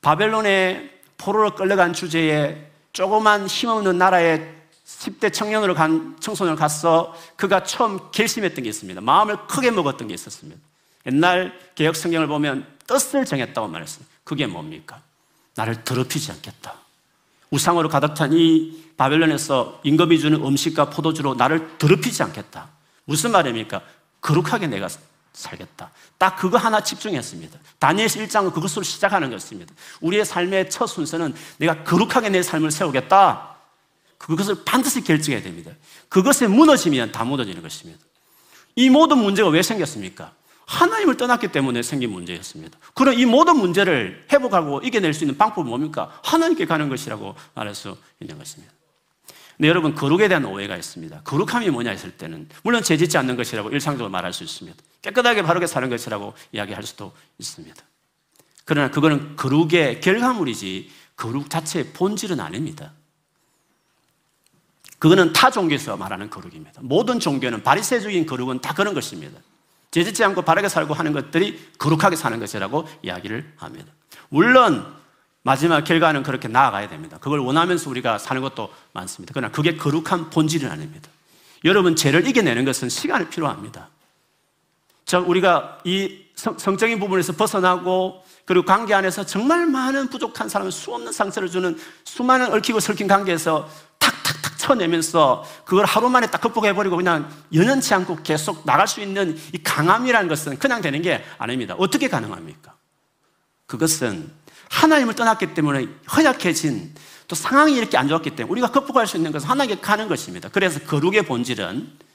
바벨론의 0.00 0.90
포로로 1.18 1.54
끌려간 1.54 1.92
주제에 1.92 2.70
조그만 2.94 3.46
힘없는 3.46 3.98
나라에 3.98 4.48
10대 4.86 5.30
청년으로 5.30 5.74
간 5.74 6.16
청소년을 6.20 6.58
갔어 6.58 7.14
그가 7.36 7.64
처음 7.64 7.98
결심했던 8.12 8.62
게 8.62 8.70
있습니다. 8.70 9.02
마음을 9.02 9.46
크게 9.46 9.70
먹었던 9.70 10.08
게 10.08 10.14
있었습니다. 10.14 10.58
옛날 11.04 11.52
개혁 11.74 11.96
성경을 11.96 12.28
보면 12.28 12.66
뜻을 12.86 13.26
정했다고 13.26 13.68
말했어요. 13.68 14.06
그게 14.24 14.46
뭡니까? 14.46 15.02
나를 15.54 15.84
더럽히지 15.84 16.32
않겠다. 16.32 16.76
우상으로 17.50 17.90
가득 17.90 18.14
찬 18.14 18.32
이 18.32 18.84
바벨론에서 18.96 19.80
임금이 19.82 20.18
주는 20.18 20.42
음식과 20.42 20.88
포도주로 20.88 21.34
나를 21.34 21.76
더럽히지 21.76 22.22
않겠다. 22.22 22.68
무슨 23.04 23.32
말입니까? 23.32 23.82
거룩하게 24.22 24.68
내가 24.68 24.88
살겠다. 25.32 25.90
딱 26.18 26.36
그거 26.36 26.58
하나 26.58 26.82
집중했습니다. 26.82 27.58
다니엘서 27.78 28.20
1장은 28.20 28.52
그것으로 28.52 28.82
시작하는 28.82 29.30
것입니다. 29.30 29.72
우리의 30.00 30.24
삶의 30.24 30.70
첫 30.70 30.86
순서는 30.86 31.34
내가 31.58 31.84
거룩하게 31.84 32.30
내 32.30 32.42
삶을 32.42 32.70
세우겠다. 32.70 33.56
그것을 34.18 34.64
반드시 34.64 35.02
결정해야 35.02 35.42
됩니다. 35.42 35.70
그것에 36.08 36.48
무너지면 36.48 37.12
다 37.12 37.24
무너지는 37.24 37.62
것입니다. 37.62 38.00
이 38.74 38.90
모든 38.90 39.18
문제가 39.18 39.48
왜 39.48 39.62
생겼습니까? 39.62 40.32
하나님을 40.66 41.16
떠났기 41.16 41.48
때문에 41.48 41.82
생긴 41.82 42.12
문제였습니다. 42.12 42.78
그럼 42.94 43.14
이 43.14 43.24
모든 43.24 43.56
문제를 43.56 44.26
회복하고 44.30 44.80
이겨낼 44.82 45.14
수 45.14 45.24
있는 45.24 45.38
방법은 45.38 45.68
뭡니까? 45.68 46.20
하나님께 46.24 46.66
가는 46.66 46.88
것이라고 46.88 47.34
말할 47.54 47.74
수 47.74 47.96
있는 48.20 48.36
것입니다. 48.38 48.72
근데 49.56 49.68
여러분, 49.68 49.94
거룩에 49.94 50.28
대한 50.28 50.44
오해가 50.44 50.76
있습니다. 50.76 51.22
거룩함이 51.22 51.70
뭐냐 51.70 51.90
했을 51.90 52.12
때는, 52.12 52.48
물론 52.62 52.82
죄짓지 52.82 53.18
않는 53.18 53.36
것이라고 53.36 53.70
일상적으로 53.70 54.10
말할 54.10 54.32
수 54.32 54.44
있습니다. 54.44 54.78
깨끗하게 55.02 55.42
바르게 55.42 55.66
사는 55.66 55.88
것이라고 55.88 56.34
이야기할 56.52 56.82
수도 56.82 57.12
있습니다. 57.38 57.82
그러나 58.64 58.90
그거는 58.90 59.36
거룩의 59.36 60.00
결과물이지 60.00 60.90
거룩 61.16 61.50
자체의 61.50 61.92
본질은 61.92 62.40
아닙니다. 62.40 62.92
그거는 64.98 65.32
타 65.32 65.50
종교에서 65.50 65.96
말하는 65.96 66.28
거룩입니다. 66.28 66.80
모든 66.82 67.20
종교는 67.20 67.62
바리새적인 67.62 68.26
거룩은 68.26 68.60
다 68.60 68.74
그런 68.74 68.94
것입니다. 68.94 69.38
제짓지 69.90 70.22
않고 70.24 70.42
바르게 70.42 70.68
살고 70.68 70.92
하는 70.94 71.12
것들이 71.12 71.72
거룩하게 71.78 72.16
사는 72.16 72.38
것이라고 72.38 72.86
이야기를 73.02 73.54
합니다. 73.56 73.92
물론 74.28 74.98
마지막 75.42 75.82
결과는 75.82 76.24
그렇게 76.24 76.48
나아가야 76.48 76.88
됩니다. 76.88 77.16
그걸 77.20 77.38
원하면서 77.38 77.88
우리가 77.88 78.18
사는 78.18 78.42
것도 78.42 78.72
많습니다. 78.92 79.32
그러나 79.32 79.50
그게 79.50 79.76
거룩한 79.76 80.30
본질은 80.30 80.70
아닙니다. 80.70 81.08
여러분 81.64 81.96
죄를 81.96 82.26
이겨내는 82.26 82.64
것은 82.64 82.88
시간이 82.88 83.28
필요합니다. 83.30 83.88
자, 85.08 85.18
우리가 85.18 85.78
이 85.84 86.18
성, 86.34 86.76
적인 86.76 87.00
부분에서 87.00 87.32
벗어나고 87.32 88.22
그리고 88.44 88.66
관계 88.66 88.92
안에서 88.92 89.24
정말 89.24 89.66
많은 89.66 90.08
부족한 90.10 90.50
사람을 90.50 90.70
수없는 90.70 91.12
상처를 91.12 91.48
주는 91.48 91.78
수많은 92.04 92.52
얽히고 92.52 92.78
설킨 92.78 93.08
관계에서 93.08 93.70
탁탁탁 93.98 94.58
쳐내면서 94.58 95.46
그걸 95.64 95.86
하루 95.86 96.10
만에 96.10 96.26
딱 96.26 96.42
극복해버리고 96.42 96.94
그냥 96.96 97.26
연연치 97.54 97.94
않고 97.94 98.18
계속 98.22 98.66
나갈 98.66 98.86
수 98.86 99.00
있는 99.00 99.38
이 99.54 99.62
강함이라는 99.62 100.28
것은 100.28 100.58
그냥 100.58 100.82
되는 100.82 101.00
게 101.00 101.24
아닙니다. 101.38 101.74
어떻게 101.78 102.08
가능합니까? 102.08 102.74
그것은 103.64 104.30
하나님을 104.68 105.14
떠났기 105.14 105.54
때문에 105.54 105.86
허약해진 106.14 106.94
또 107.28 107.34
상황이 107.34 107.74
이렇게 107.74 107.96
안 107.96 108.08
좋았기 108.08 108.36
때문에 108.36 108.52
우리가 108.52 108.72
극복할 108.72 109.06
수 109.06 109.16
있는 109.16 109.32
것은 109.32 109.48
하나님께 109.48 109.80
가는 109.80 110.06
것입니다. 110.06 110.50
그래서 110.52 110.80
거룩의 110.80 111.22
본질은 111.22 112.07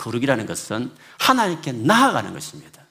거룩이라는 0.00 0.46
것은 0.46 0.90
하나님께 1.18 1.72
나아가는 1.72 2.32
것입니다. 2.32 2.86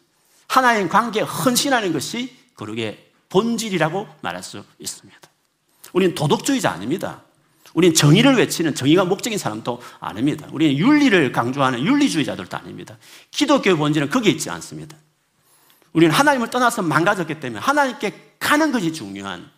하나님 0.47 0.87
관계에 0.87 1.23
헌신하는 1.23 1.91
것이 1.91 2.35
거룩의 2.55 3.03
본질이라고 3.29 4.07
말할 4.21 4.43
수 4.43 4.63
있습니다. 4.77 5.19
우리는 5.93 6.13
도덕주의자 6.13 6.69
아닙니다. 6.69 7.23
우리는 7.73 7.95
정의를 7.95 8.35
외치는 8.37 8.75
정의가 8.75 9.05
목적인 9.05 9.37
사람도 9.39 9.81
아닙니다. 9.99 10.47
우리는 10.51 10.77
윤리를 10.77 11.31
강조하는 11.31 11.83
윤리주의자들도 11.83 12.57
아닙니다. 12.57 12.97
기독교의 13.31 13.75
본질은 13.77 14.09
거기에 14.09 14.31
있지 14.31 14.49
않습니다. 14.51 14.95
우리는 15.93 16.13
하나님을 16.13 16.49
떠나서 16.51 16.83
망가졌기 16.83 17.39
때문에 17.39 17.59
하나님께 17.59 18.35
가는 18.39 18.71
것이 18.71 18.93
중요한 18.93 19.49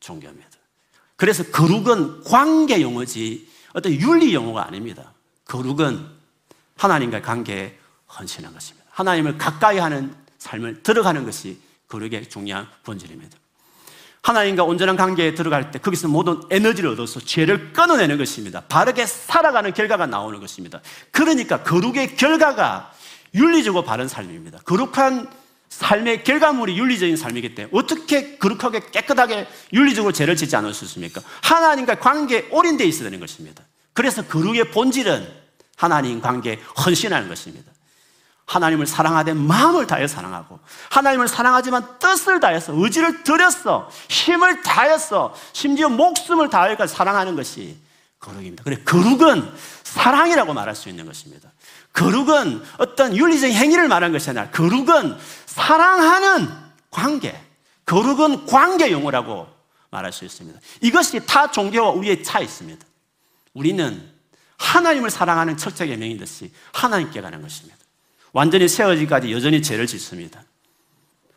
종교입니다. 0.00 0.50
그래서 1.16 1.44
거룩은 1.44 2.24
관계 2.24 2.80
용어지 2.80 3.48
어떤 3.72 3.92
윤리 3.92 4.34
용어가 4.34 4.66
아닙니다. 4.66 5.12
거룩은 5.44 6.21
하나님과의 6.82 7.22
관계에 7.22 7.78
헌신한 8.18 8.52
것입니다. 8.52 8.88
하나님을 8.90 9.38
가까이 9.38 9.78
하는 9.78 10.14
삶을 10.38 10.82
들어가는 10.82 11.24
것이 11.24 11.60
거룩의 11.88 12.28
중요한 12.28 12.66
본질입니다. 12.82 13.38
하나님과 14.22 14.64
온전한 14.64 14.96
관계에 14.96 15.34
들어갈 15.34 15.70
때 15.70 15.78
거기서 15.78 16.08
모든 16.08 16.40
에너지를 16.50 16.90
얻어서 16.90 17.20
죄를 17.20 17.72
끊어내는 17.72 18.18
것입니다. 18.18 18.62
바르게 18.68 19.06
살아가는 19.06 19.72
결과가 19.72 20.06
나오는 20.06 20.40
것입니다. 20.40 20.80
그러니까 21.10 21.62
거룩의 21.62 22.16
결과가 22.16 22.92
윤리적으로 23.34 23.84
바른 23.84 24.08
삶입니다. 24.08 24.58
거룩한 24.64 25.28
삶의 25.68 26.24
결과물이 26.24 26.78
윤리적인 26.78 27.16
삶이기 27.16 27.54
때문에 27.54 27.70
어떻게 27.72 28.36
거룩하게 28.36 28.90
깨끗하게 28.90 29.48
윤리적으로 29.72 30.12
죄를 30.12 30.36
짓지 30.36 30.54
않을 30.56 30.74
수 30.74 30.84
있습니까? 30.84 31.20
하나님과 31.42 31.96
관계에 31.96 32.48
올인되어 32.50 32.86
있어야 32.86 33.04
되는 33.04 33.20
것입니다. 33.20 33.64
그래서 33.92 34.22
거룩의 34.24 34.70
본질은 34.70 35.41
하나님 35.82 36.20
관계에 36.20 36.60
헌신하는 36.84 37.28
것입니다. 37.28 37.72
하나님을 38.46 38.86
사랑하되 38.86 39.34
마음을 39.34 39.88
다해 39.88 40.06
사랑하고 40.06 40.60
하나님을 40.90 41.26
사랑하지만 41.26 41.98
뜻을 41.98 42.38
다해서 42.38 42.72
의지를 42.76 43.24
들였어 43.24 43.90
힘을 44.08 44.62
다했어 44.62 45.34
심지어 45.52 45.88
목숨을 45.88 46.50
다해서 46.50 46.86
사랑하는 46.86 47.34
것이 47.34 47.76
거룩입니다. 48.20 48.62
그래 48.62 48.76
거룩은 48.84 49.52
사랑이라고 49.82 50.54
말할 50.54 50.76
수 50.76 50.88
있는 50.88 51.04
것입니다. 51.04 51.50
거룩은 51.92 52.62
어떤 52.78 53.16
윤리적인 53.16 53.56
행위를 53.56 53.88
말하는 53.88 54.12
것이 54.12 54.30
아니라 54.30 54.50
거룩은 54.50 55.18
사랑하는 55.46 56.48
관계, 56.92 57.40
거룩은 57.86 58.46
관계 58.46 58.92
용어라고 58.92 59.48
말할 59.90 60.12
수 60.12 60.24
있습니다. 60.24 60.60
이것이 60.80 61.26
타 61.26 61.50
종교와 61.50 61.90
우리의 61.90 62.22
차이 62.22 62.44
있습니다. 62.44 62.86
우리는 63.52 64.11
하나님을 64.62 65.10
사랑하는 65.10 65.56
철저하게 65.56 65.96
명인 65.96 66.16
듯이 66.16 66.50
하나님께 66.72 67.20
가는 67.20 67.42
것입니다. 67.42 67.76
완전히 68.32 68.68
세워지기까지 68.68 69.32
여전히 69.32 69.60
죄를 69.60 69.86
짓습니다. 69.86 70.42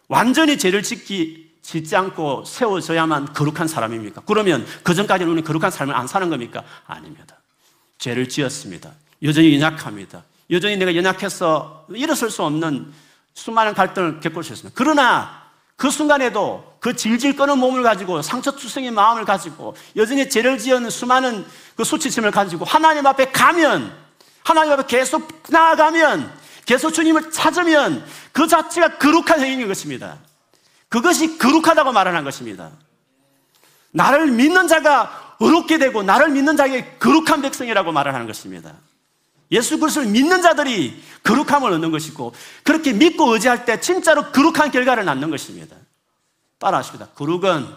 완전히 0.07 0.57
죄를 0.57 0.83
짓기 0.83 1.55
짓지 1.61 1.95
않고 1.95 2.45
세워져야만 2.45 3.33
거룩한 3.33 3.67
사람입니까? 3.67 4.21
그러면 4.25 4.65
그 4.83 4.93
전까지는 4.93 5.31
우리는 5.31 5.43
거룩한 5.45 5.71
삶을 5.71 5.95
안 5.95 6.07
사는 6.07 6.29
겁니까? 6.29 6.63
아닙니다. 6.85 7.37
죄를 7.97 8.29
지었습니다. 8.29 8.91
여전히 9.23 9.55
연약합니다. 9.55 10.23
여전히 10.51 10.77
내가 10.77 10.95
연약해서 10.95 11.87
일어설 11.89 12.29
수 12.29 12.43
없는 12.43 12.93
수많은 13.33 13.73
갈등을 13.73 14.19
겪을 14.19 14.43
수 14.43 14.53
있습니다. 14.53 14.75
그러나 14.77 15.44
그 15.75 15.89
순간에도 15.89 16.77
그 16.79 16.95
질질 16.95 17.35
끄는 17.35 17.57
몸을 17.57 17.83
가지고 17.83 18.21
상처투성의 18.21 18.91
마음을 18.91 19.25
가지고 19.25 19.75
여전히 19.95 20.29
죄를 20.29 20.57
지은 20.57 20.89
수많은 20.89 21.45
그 21.75 21.83
수치심을 21.83 22.31
가지고 22.31 22.63
하나님 22.63 23.05
앞에 23.05 23.31
가면 23.31 23.93
하나님 24.43 24.73
앞에 24.73 24.85
계속 24.85 25.27
나아가면 25.49 26.31
계속 26.65 26.91
주님을 26.91 27.31
찾으면 27.31 28.05
그 28.31 28.47
자체가 28.47 28.97
거룩한 28.97 29.41
행위인 29.41 29.67
것입니다. 29.67 30.17
그것이 30.87 31.37
거룩하다고 31.37 31.91
말하는 31.91 32.23
것입니다. 32.23 32.71
나를 33.91 34.27
믿는 34.27 34.67
자가 34.67 35.35
어렵게 35.39 35.77
되고 35.77 36.03
나를 36.03 36.29
믿는 36.29 36.55
자에게 36.55 36.97
거룩한 36.99 37.41
백성이라고 37.41 37.91
말하는 37.91 38.27
것입니다. 38.27 38.73
예수 39.51 39.79
그리스도를 39.79 40.09
믿는 40.09 40.41
자들이 40.41 41.03
거룩함을 41.23 41.71
얻는 41.73 41.91
것이고 41.91 42.33
그렇게 42.63 42.93
믿고 42.93 43.33
의지할 43.33 43.65
때 43.65 43.79
진짜로 43.79 44.31
거룩한 44.31 44.71
결과를 44.71 45.05
낳는 45.05 45.29
것입니다. 45.29 45.75
따라 46.57 46.79
하십니다. 46.79 47.07
거룩은 47.15 47.67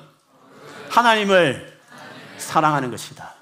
하나님을 0.88 1.78
사랑하는 2.38 2.90
것이다. 2.90 3.34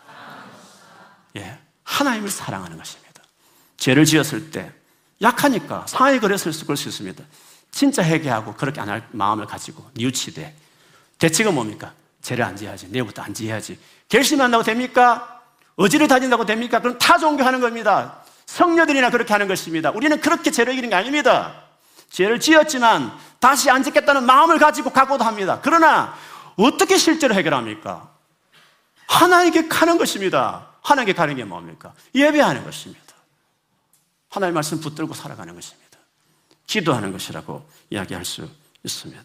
예, 1.37 1.59
하나님을 1.85 2.28
사랑하는 2.30 2.76
것입니다. 2.76 3.23
죄를 3.76 4.04
지었을 4.04 4.50
때 4.50 4.73
약하니까 5.23 5.87
상하이 5.87 6.18
그랬을 6.18 6.52
수 6.52 6.64
있습니다. 6.71 7.25
진짜 7.71 8.02
회개하고 8.02 8.54
그렇게 8.54 8.80
안 8.80 8.88
할 8.88 9.06
마음을 9.12 9.47
가지고 9.47 9.88
뉘우치되 9.95 10.54
대책은 11.18 11.54
뭡니까? 11.54 11.92
죄를 12.23 12.45
안 12.45 12.56
지어야지. 12.56 12.88
내일부터 12.88 13.23
안 13.23 13.33
지어야지. 13.33 13.78
결심한다고 14.09 14.64
됩니까? 14.64 15.35
어지를 15.76 16.09
다진다고 16.09 16.47
됩니까? 16.47 16.80
그럼 16.80 16.99
타 16.99 17.18
종교 17.18 17.45
하는 17.45 17.61
겁니다. 17.61 18.23
성녀들이나 18.47 19.11
그렇게 19.11 19.33
하는 19.33 19.49
것입니다. 19.49 19.90
우리는 19.90 20.21
그렇게 20.21 20.50
죄를 20.50 20.73
이기는 20.73 20.88
게 20.88 20.95
아닙니다. 20.95 21.62
죄를 22.11 22.40
지었지만 22.40 23.12
다시 23.40 23.71
안 23.71 23.83
짓겠다는 23.83 24.25
마음을 24.25 24.59
가지고 24.59 24.90
각오도 24.90 25.25
합니다. 25.25 25.61
그러나 25.62 26.16
어떻게 26.56 26.97
실제로 26.97 27.35
해결합니까? 27.35 28.11
하나님께 29.06 29.68
가는 29.68 29.99
것입니다. 29.99 30.68
하나님께 30.83 31.12
가는 31.12 31.35
게 31.37 31.45
뭡니까? 31.45 31.92
예배하는 32.14 32.64
것입니다. 32.64 33.02
하나님의 34.30 34.54
말씀 34.54 34.80
붙들고 34.80 35.14
살아가는 35.14 35.54
것입니다. 35.54 35.99
기도하는 36.66 37.12
것이라고 37.12 37.68
이야기할 37.90 38.25
수 38.25 38.49
있습니다. 38.83 39.23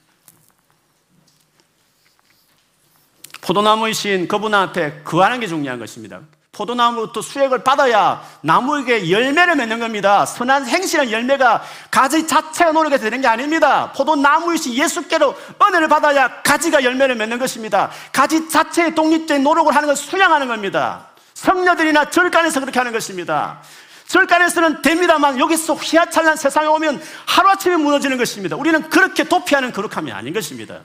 포도나무이신 3.42 4.28
그분한테 4.28 5.02
구하는 5.04 5.40
게 5.40 5.48
중요한 5.48 5.80
것입니다. 5.80 6.22
포도나무부터 6.62 7.22
수액을 7.22 7.64
받아야 7.64 8.22
나무에게 8.42 9.10
열매를 9.10 9.56
맺는 9.56 9.80
겁니다. 9.80 10.26
선한 10.26 10.68
행실한 10.68 11.12
열매가 11.12 11.64
가지 11.90 12.28
자체가 12.28 12.72
노력해서 12.72 13.04
되는 13.04 13.22
게 13.22 13.28
아닙니다. 13.28 13.92
포도나무이신 13.94 14.74
예수께로 14.76 15.36
은혜를 15.62 15.88
받아야 15.88 16.42
가지가 16.44 16.84
열매를 16.84 17.16
맺는 17.16 17.40
것입니다. 17.40 17.90
가지 18.12 18.48
자체의 18.48 18.94
독립적인 18.94 19.44
노력을 19.44 19.74
하는 19.76 19.88
것을 19.88 20.06
수양하는 20.06 20.48
겁니다. 20.48 21.08
성녀들이나 21.34 22.12
절간에서 22.12 22.60
그렇게 22.60 22.80
하는 22.80 22.92
것입니다. 22.92 23.62
절간에서는 24.08 24.82
됩니다만 24.82 25.40
여기서 25.40 25.74
휘하찬란 25.74 26.36
세상에 26.36 26.68
오면 26.68 27.02
하루아침에 27.26 27.78
무너지는 27.78 28.18
것입니다. 28.18 28.56
우리는 28.56 28.90
그렇게 28.90 29.24
도피하는 29.24 29.72
거룩함이 29.72 30.12
아닌 30.12 30.34
것입니다. 30.34 30.82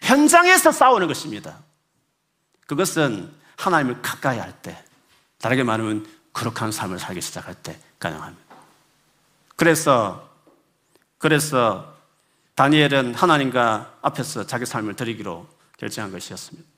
현장에서 0.00 0.70
싸우는 0.72 1.08
것입니다. 1.08 1.58
그것은 2.66 3.37
하나님을 3.58 4.00
가까이 4.00 4.38
할 4.38 4.52
때, 4.62 4.82
다르게 5.38 5.64
말하면 5.64 6.06
거룩한 6.32 6.72
삶을 6.72 6.98
살기 6.98 7.20
시작할 7.20 7.54
때 7.54 7.78
가능합니다. 7.98 8.56
그래서, 9.56 10.30
그래서 11.18 11.94
다니엘은 12.54 13.14
하나님과 13.14 13.98
앞에서 14.00 14.46
자기 14.46 14.64
삶을 14.64 14.94
드리기로 14.94 15.46
결정한 15.76 16.12
것이었습니다. 16.12 16.68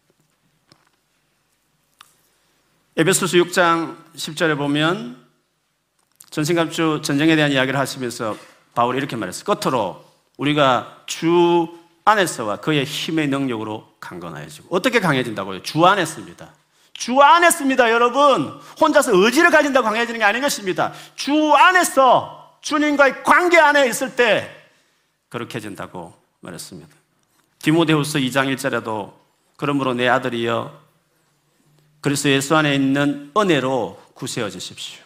에베소서 2.97 3.37
6장 3.39 3.97
10절에 4.17 4.57
보면 4.59 5.25
전신갑주 6.31 7.01
전쟁에 7.05 7.37
대한 7.37 7.53
이야기를 7.53 7.79
하시면서 7.79 8.37
바울이 8.75 8.99
이렇게 8.99 9.17
말했어요. 9.17 9.45
끝으로 9.45 10.05
우리가 10.37 11.03
주 11.07 11.69
안에서와 12.05 12.57
그의 12.57 12.85
힘의 12.85 13.29
능력으로 13.29 13.95
강건하여지고 14.01 14.75
어떻게 14.75 15.01
강해진다고요? 15.01 15.63
주 15.63 15.85
안에습니다. 15.85 16.60
주 17.01 17.19
안에습니다, 17.19 17.91
여러분. 17.91 18.61
혼자서 18.79 19.17
의지를 19.17 19.51
가진다고 19.51 19.87
강해지는 19.87 20.21
게 20.21 20.25
아닌 20.25 20.43
것입니다. 20.43 20.93
주 21.15 21.33
안에서 21.55 22.59
주님과의 22.61 23.23
관계 23.23 23.59
안에 23.59 23.89
있을 23.89 24.15
때 24.15 24.55
그렇게 25.31 25.57
해진다고 25.57 26.13
말했습니다. 26.41 26.95
디모데후서 27.61 28.19
2장 28.19 28.55
1절에도 28.55 29.15
그러므로 29.57 29.95
내 29.95 30.09
아들이여 30.09 30.79
그리스도 32.03 32.29
예수 32.29 32.55
안에 32.55 32.75
있는 32.75 33.33
은혜로 33.35 33.99
구세어 34.13 34.51
지십시오. 34.51 35.03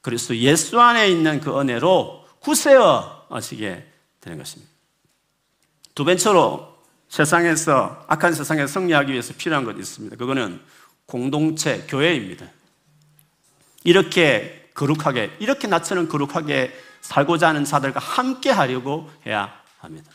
그리스도 0.00 0.34
예수 0.38 0.80
안에 0.80 1.10
있는 1.10 1.40
그 1.42 1.60
은혜로 1.60 2.26
구세어 2.38 3.26
지게 3.42 3.86
되는 4.22 4.38
것입니다. 4.38 4.72
두 5.94 6.06
번째로 6.06 6.77
세상에서 7.08 8.04
악한 8.08 8.34
세상에 8.34 8.66
승리하기 8.66 9.12
위해서 9.12 9.34
필요한 9.36 9.64
것이 9.64 9.78
있습니다. 9.78 10.16
그거는 10.16 10.60
공동체 11.06 11.86
교회입니다. 11.88 12.46
이렇게 13.84 14.68
거룩하게 14.74 15.36
이렇게 15.38 15.66
나처럼 15.66 16.08
거룩하게 16.08 16.72
살고자 17.00 17.48
하는 17.48 17.64
자들과 17.64 18.00
함께 18.00 18.50
하려고 18.50 19.10
해야 19.26 19.52
합니다. 19.78 20.10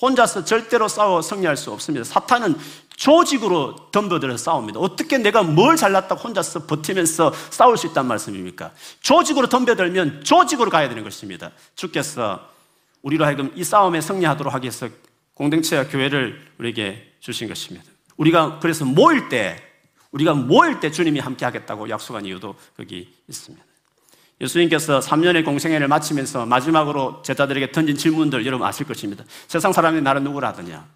혼자서 0.00 0.44
절대로 0.44 0.88
싸워 0.88 1.22
승리할 1.22 1.56
수 1.56 1.70
없습니다. 1.70 2.04
사탄은 2.04 2.56
조직으로 2.96 3.90
덤벼들어 3.92 4.36
싸웁니다. 4.36 4.80
어떻게 4.80 5.18
내가 5.18 5.42
뭘 5.42 5.76
잘났다고 5.76 6.20
혼자서 6.20 6.66
버티면서 6.66 7.32
싸울 7.50 7.76
수 7.76 7.86
있단 7.86 8.06
말씀입니까? 8.06 8.72
조직으로 9.00 9.48
덤벼들면 9.48 10.24
조직으로 10.24 10.70
가야 10.70 10.88
되는 10.88 11.04
것입니다. 11.04 11.52
주께서 11.76 12.48
우리로 13.02 13.24
하여금 13.24 13.52
이 13.54 13.62
싸움에 13.62 14.00
승리하도록 14.00 14.52
하기 14.54 14.64
위해서 14.64 14.88
공동체와 15.34 15.88
교회를 15.88 16.40
우리에게 16.58 17.14
주신 17.20 17.48
것입니다. 17.48 17.90
우리가 18.16 18.58
그래서 18.58 18.84
모일 18.84 19.28
때, 19.28 19.56
우리가 20.10 20.34
모일 20.34 20.80
때 20.80 20.90
주님이 20.90 21.20
함께 21.20 21.44
하겠다고 21.44 21.88
약속한 21.88 22.26
이유도 22.26 22.54
여기 22.78 23.12
있습니다. 23.28 23.64
예수님께서 24.40 25.00
3년의 25.00 25.44
공생애를 25.44 25.88
마치면서 25.88 26.46
마지막으로 26.46 27.22
제자들에게 27.22 27.70
던진 27.72 27.96
질문들 27.96 28.44
여러분 28.44 28.66
아실 28.66 28.86
것입니다. 28.86 29.24
세상 29.46 29.72
사람이 29.72 30.02
나를 30.02 30.22
누구라 30.24 30.48
하느냐? 30.48 30.86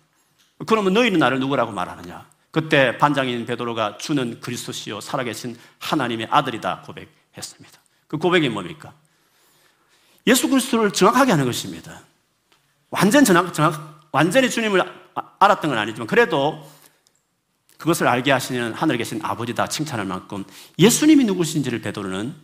그러면 0.66 0.92
너희는 0.94 1.18
나를 1.18 1.38
누구라고 1.38 1.70
말하느냐? 1.70 2.26
그때 2.50 2.96
반장인 2.98 3.46
베드로가 3.46 3.98
주는 3.98 4.40
그리스도시요 4.40 5.00
살아계신 5.00 5.56
하나님의 5.78 6.28
아들이다 6.30 6.82
고백했습니다. 6.82 7.80
그 8.08 8.18
고백이 8.18 8.48
뭡니까? 8.48 8.94
예수 10.26 10.48
그리스도를 10.48 10.90
정확하게 10.90 11.32
하는 11.32 11.44
것입니다. 11.44 12.00
완전 12.90 13.24
정확, 13.24 13.52
정확, 13.54 13.95
완전히 14.16 14.48
주님을 14.48 14.82
알았던 15.38 15.68
건 15.68 15.78
아니지만 15.78 16.06
그래도 16.06 16.66
그것을 17.76 18.08
알게 18.08 18.32
하시는 18.32 18.72
하늘에 18.72 18.96
계신 18.96 19.20
아버지다 19.22 19.66
칭찬할 19.66 20.06
만큼 20.06 20.42
예수님이 20.78 21.24
누구신지를 21.24 21.82
베드로는 21.82 22.34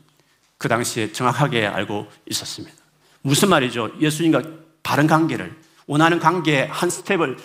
그 0.59 0.69
당시에 0.69 1.13
정확하게 1.13 1.67
알고 1.67 2.13
있었습니다. 2.29 2.77
무슨 3.23 3.49
말이죠? 3.49 3.91
예수님과 3.99 4.43
바른 4.83 5.07
관계를 5.07 5.59
원하는 5.87 6.19
관계의 6.19 6.69
한 6.69 6.91
스텝을 6.91 7.39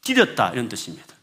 뛰었다 0.00 0.48
이런 0.52 0.70
뜻입니다. 0.70 1.14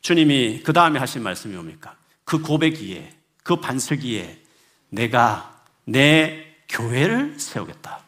주님이 0.00 0.62
그 0.64 0.72
다음에 0.72 0.98
하신 0.98 1.22
말씀이 1.22 1.54
뭡니까? 1.54 1.94
그 2.24 2.42
고백기에 2.42 3.14
그 3.44 3.60
반석기에 3.60 4.42
내가 4.88 5.62
내 5.84 6.56
교회를 6.68 7.38
세우겠다. 7.38 8.00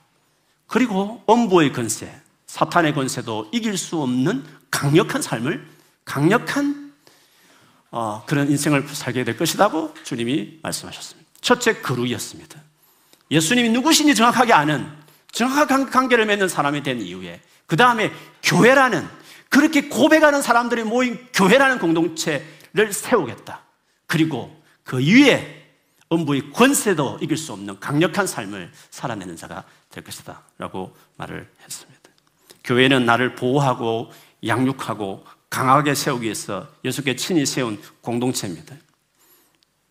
그리고 0.67 1.23
엄보의 1.27 1.73
권세, 1.73 2.13
사탄의 2.47 2.95
권세도 2.95 3.51
이길 3.53 3.77
수 3.77 4.01
없는 4.01 4.45
강력한 4.71 5.23
삶을 5.23 5.67
강력한 6.05 6.93
어, 7.91 8.25
그런 8.27 8.51
인생을 8.51 8.87
살게 8.89 9.25
될 9.25 9.37
것이라고 9.37 9.95
주님이 10.05 10.59
말씀하셨습니다. 10.63 11.31
첫째 11.41 11.81
거룩이었습니다. 11.81 12.61
예수님이 13.31 13.71
누구신지 13.71 14.15
정확하게 14.15 14.53
아는 14.53 14.87
정확한 15.33 15.91
관계를 15.91 16.27
맺는 16.27 16.49
사람이 16.49 16.83
된 16.83 17.01
이후에 17.01 17.41
그 17.67 17.77
다음에 17.77 18.13
교회라는 18.43 19.07
그렇게 19.49 19.89
고백하는 19.89 20.43
사람들이 20.43 20.85
모인 20.85 21.27
교회라는 21.33 21.79
공동체를 21.79 22.93
세우겠다. 22.93 23.63
그리고 24.07 24.63
그 24.85 24.99
위에 24.99 25.65
음부의 26.13 26.53
권세도 26.53 27.19
이길 27.21 27.37
수 27.37 27.53
없는 27.53 27.81
강력한 27.81 28.27
삶을 28.27 28.71
살아내는 28.91 29.37
자가 29.37 29.65
될 29.91 30.05
것이다. 30.05 30.43
라고 30.59 30.97
말을 31.17 31.51
했습니다. 31.65 31.96
교회는 32.67 33.07
나를 33.07 33.35
보호하고 33.35 34.11
양육하고 34.47 35.25
강하게 35.49 35.95
세우기 35.95 36.25
위해서 36.25 36.67
예수께 36.85 37.17
친히 37.17 37.47
세운 37.47 37.81
공동체입니다. 38.03 38.75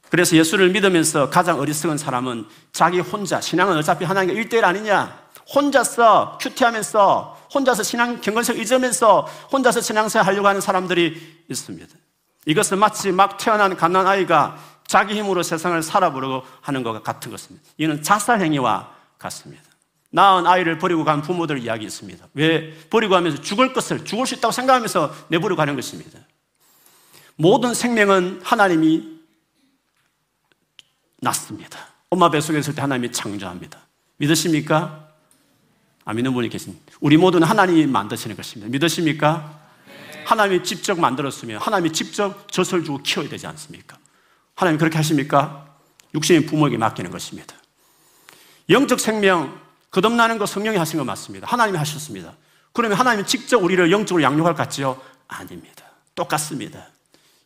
그래서 0.10 0.36
예수를 0.36 0.70
믿으면서 0.70 1.30
가장 1.30 1.60
어리석은 1.60 1.98
사람은 1.98 2.46
자기 2.72 3.00
혼자, 3.00 3.42
신앙은 3.42 3.76
어차피 3.78 4.06
하나님과 4.06 4.40
일대일 4.40 4.64
아니냐? 4.64 5.26
혼자서 5.54 6.38
큐티하면서, 6.42 7.48
혼자서 7.54 7.84
신앙 7.84 8.22
경건성 8.22 8.58
잊으면서, 8.58 9.22
혼자서 9.52 9.82
신앙생활 9.82 10.28
하려고 10.28 10.48
하는 10.48 10.62
사람들이 10.62 11.44
있습니다. 11.50 11.96
이것은 12.46 12.78
마치 12.78 13.12
막 13.12 13.38
태어난 13.38 13.76
갓난 13.76 14.06
아이가 14.06 14.58
자기 14.88 15.16
힘으로 15.16 15.42
세상을 15.42 15.82
살아보려고 15.82 16.44
하는 16.62 16.84
것과 16.84 17.02
같은 17.02 17.32
것입니다. 17.32 17.68
이는 17.78 18.04
자살 18.04 18.42
행위와 18.42 18.92
같습니다. 19.18 19.64
낳은 20.16 20.48
아이를 20.48 20.78
버리고 20.78 21.04
간 21.04 21.22
부모들 21.22 21.62
이야기 21.62 21.86
있습니다. 21.86 22.26
왜 22.36 22.74
버리고 22.90 23.18
하면서 23.18 23.42
죽을 23.42 23.74
것을 23.74 24.06
죽을 24.06 24.26
수 24.26 24.36
있다고 24.36 24.54
생각하면서 24.54 25.14
내버리고 25.28 25.58
가는 25.58 25.76
것입니다. 25.76 26.20
모든 27.36 27.74
생명은 27.74 28.40
하나님이 28.42 29.20
낳습니다. 31.20 31.78
엄마 32.10 32.30
뱃속에 32.30 32.58
있을 32.60 32.74
때 32.74 32.80
하나님이 32.80 33.12
창조합니다. 33.12 33.78
믿으십니까? 34.16 35.10
아, 36.06 36.14
믿는 36.14 36.34
분이 36.34 36.48
계신. 36.48 36.80
우리 37.02 37.18
모두는 37.18 37.46
하나님이 37.46 37.86
만드시는 37.86 38.38
것입니다. 38.38 38.72
믿으십니까? 38.72 39.60
네. 39.86 40.24
하나님이 40.26 40.64
직접 40.64 40.98
만들었으면 40.98 41.60
하나님이 41.60 41.92
직접 41.92 42.50
젖을 42.50 42.86
주고 42.86 43.00
키워야 43.00 43.28
되지 43.28 43.48
않습니까? 43.48 43.98
하나님 44.56 44.78
그렇게 44.80 44.96
하십니까? 44.96 45.76
육신의 46.14 46.46
부모에게 46.46 46.78
맡기는 46.78 47.12
것입니다. 47.12 47.54
영적 48.70 49.02
생명, 49.02 49.65
거듭나는 49.96 50.38
거 50.38 50.46
성령이 50.46 50.76
하신 50.78 51.00
거 51.00 51.06
맞습니다. 51.06 51.48
하나님이 51.48 51.78
하셨습니다. 51.78 52.34
그러면 52.74 52.98
하나님이 52.98 53.26
직접 53.26 53.64
우리를 53.64 53.90
영적으로 53.94 54.22
양육할 54.22 54.54
것 54.54 54.58
같지요? 54.64 55.00
아닙니다. 55.30 55.86
똑같습니다. 56.16 56.88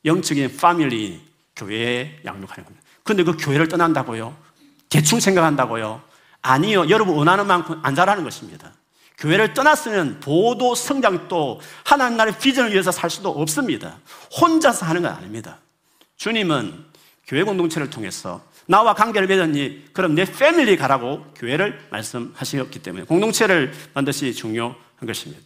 영적인 0.04 0.58
파밀리, 0.58 1.22
교회에 1.56 2.22
양육하는 2.26 2.64
겁니다. 2.64 2.84
근데 3.04 3.24
그 3.24 3.38
교회를 3.38 3.68
떠난다고요? 3.68 4.36
대충 4.90 5.20
생각한다고요? 5.20 6.02
아니요. 6.42 6.90
여러분 6.90 7.16
원하는 7.16 7.46
만큼 7.46 7.80
안 7.84 7.94
자라는 7.94 8.24
것입니다. 8.24 8.72
교회를 9.20 9.54
떠났으면 9.54 10.20
보도 10.20 10.74
성장도 10.74 11.62
하나님 11.84 12.18
나라의 12.18 12.40
비전을 12.40 12.72
위해서 12.72 12.92
살 12.92 13.12
수도 13.12 13.30
없습니다. 13.30 14.00
혼자서 14.42 14.88
하는 14.88 15.04
건 15.04 15.14
아닙니다. 15.14 15.60
주님은 16.18 16.86
교회 17.28 17.44
공동체를 17.44 17.92
통해서 17.92 18.42
나와 18.70 18.94
관계를 18.94 19.28
맺었니? 19.28 19.86
그럼 19.94 20.14
내 20.14 20.26
패밀리 20.26 20.78
가라고 20.78 21.26
교회를 21.36 21.80
말씀하셨기 21.90 22.84
때문에 22.84 23.06
공동체를 23.06 23.74
반드시 23.96 24.32
중요한 24.32 24.76
것입니다. 25.04 25.42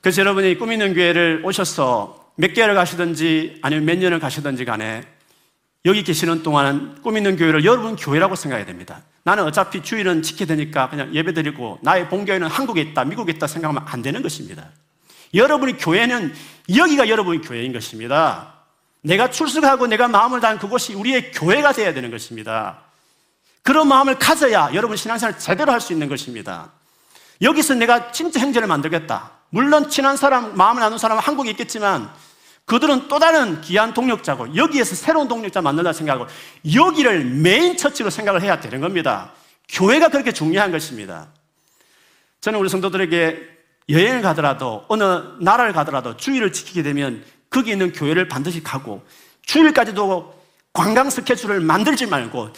그래서 0.00 0.22
여러분이 0.22 0.56
꾸미는 0.56 0.94
교회를 0.94 1.42
오셔서 1.44 2.32
몇 2.36 2.54
개월을 2.54 2.74
가시든지 2.74 3.58
아니면 3.60 3.84
몇 3.84 3.98
년을 3.98 4.20
가시든지 4.20 4.64
간에 4.64 5.02
여기 5.84 6.02
계시는 6.02 6.42
동안은 6.42 7.02
꾸미는 7.02 7.36
교회를 7.36 7.66
여러분 7.66 7.94
교회라고 7.94 8.36
생각해야 8.36 8.64
됩니다. 8.64 9.02
나는 9.22 9.44
어차피 9.44 9.82
주일은 9.82 10.22
지켜야 10.22 10.46
되니까 10.46 10.88
그냥 10.88 11.14
예배 11.14 11.34
드리고 11.34 11.78
나의 11.82 12.08
본교회는 12.08 12.48
한국에 12.48 12.80
있다, 12.80 13.04
미국에 13.04 13.32
있다 13.32 13.46
생각하면 13.46 13.82
안 13.84 14.00
되는 14.00 14.22
것입니다. 14.22 14.70
여러분이 15.34 15.76
교회는 15.76 16.32
여기가 16.74 17.10
여러분의 17.10 17.42
교회인 17.42 17.74
것입니다. 17.74 18.53
내가 19.04 19.30
출석하고 19.30 19.86
내가 19.86 20.08
마음을 20.08 20.40
다한 20.40 20.58
그곳이 20.58 20.94
우리의 20.94 21.30
교회가 21.32 21.72
되어야 21.72 21.92
되는 21.92 22.10
것입니다. 22.10 22.78
그런 23.62 23.86
마음을 23.86 24.18
가져야 24.18 24.70
여러분 24.72 24.96
신앙생활을 24.96 25.38
제대로 25.38 25.72
할 25.72 25.80
수 25.80 25.92
있는 25.92 26.08
것입니다. 26.08 26.72
여기서 27.42 27.74
내가 27.74 28.12
진짜 28.12 28.40
행제를 28.40 28.66
만들겠다. 28.66 29.30
물론 29.50 29.90
친한 29.90 30.16
사람, 30.16 30.56
마음을 30.56 30.80
나눈 30.80 30.98
사람은 30.98 31.22
한국에 31.22 31.50
있겠지만 31.50 32.10
그들은 32.64 33.08
또 33.08 33.18
다른 33.18 33.60
귀한 33.60 33.92
동력자고 33.92 34.56
여기에서 34.56 34.94
새로운 34.94 35.28
동력자 35.28 35.60
만들다 35.60 35.92
생각하고 35.92 36.26
여기를 36.74 37.24
메인 37.24 37.76
처치로 37.76 38.08
생각을 38.08 38.40
해야 38.40 38.58
되는 38.58 38.80
겁니다. 38.80 39.32
교회가 39.68 40.08
그렇게 40.08 40.32
중요한 40.32 40.72
것입니다. 40.72 41.28
저는 42.40 42.58
우리 42.58 42.70
성도들에게 42.70 43.54
여행을 43.90 44.22
가더라도 44.22 44.86
어느 44.88 45.02
나라를 45.40 45.74
가더라도 45.74 46.16
주일을 46.16 46.52
지키게 46.54 46.82
되면 46.82 47.22
거기 47.54 47.70
있는 47.70 47.92
교회를 47.92 48.26
반드시 48.26 48.64
가고 48.64 49.06
주일까지도 49.42 50.34
관광 50.72 51.08
스케줄을 51.08 51.60
만들지 51.60 52.06
말고 52.06 52.50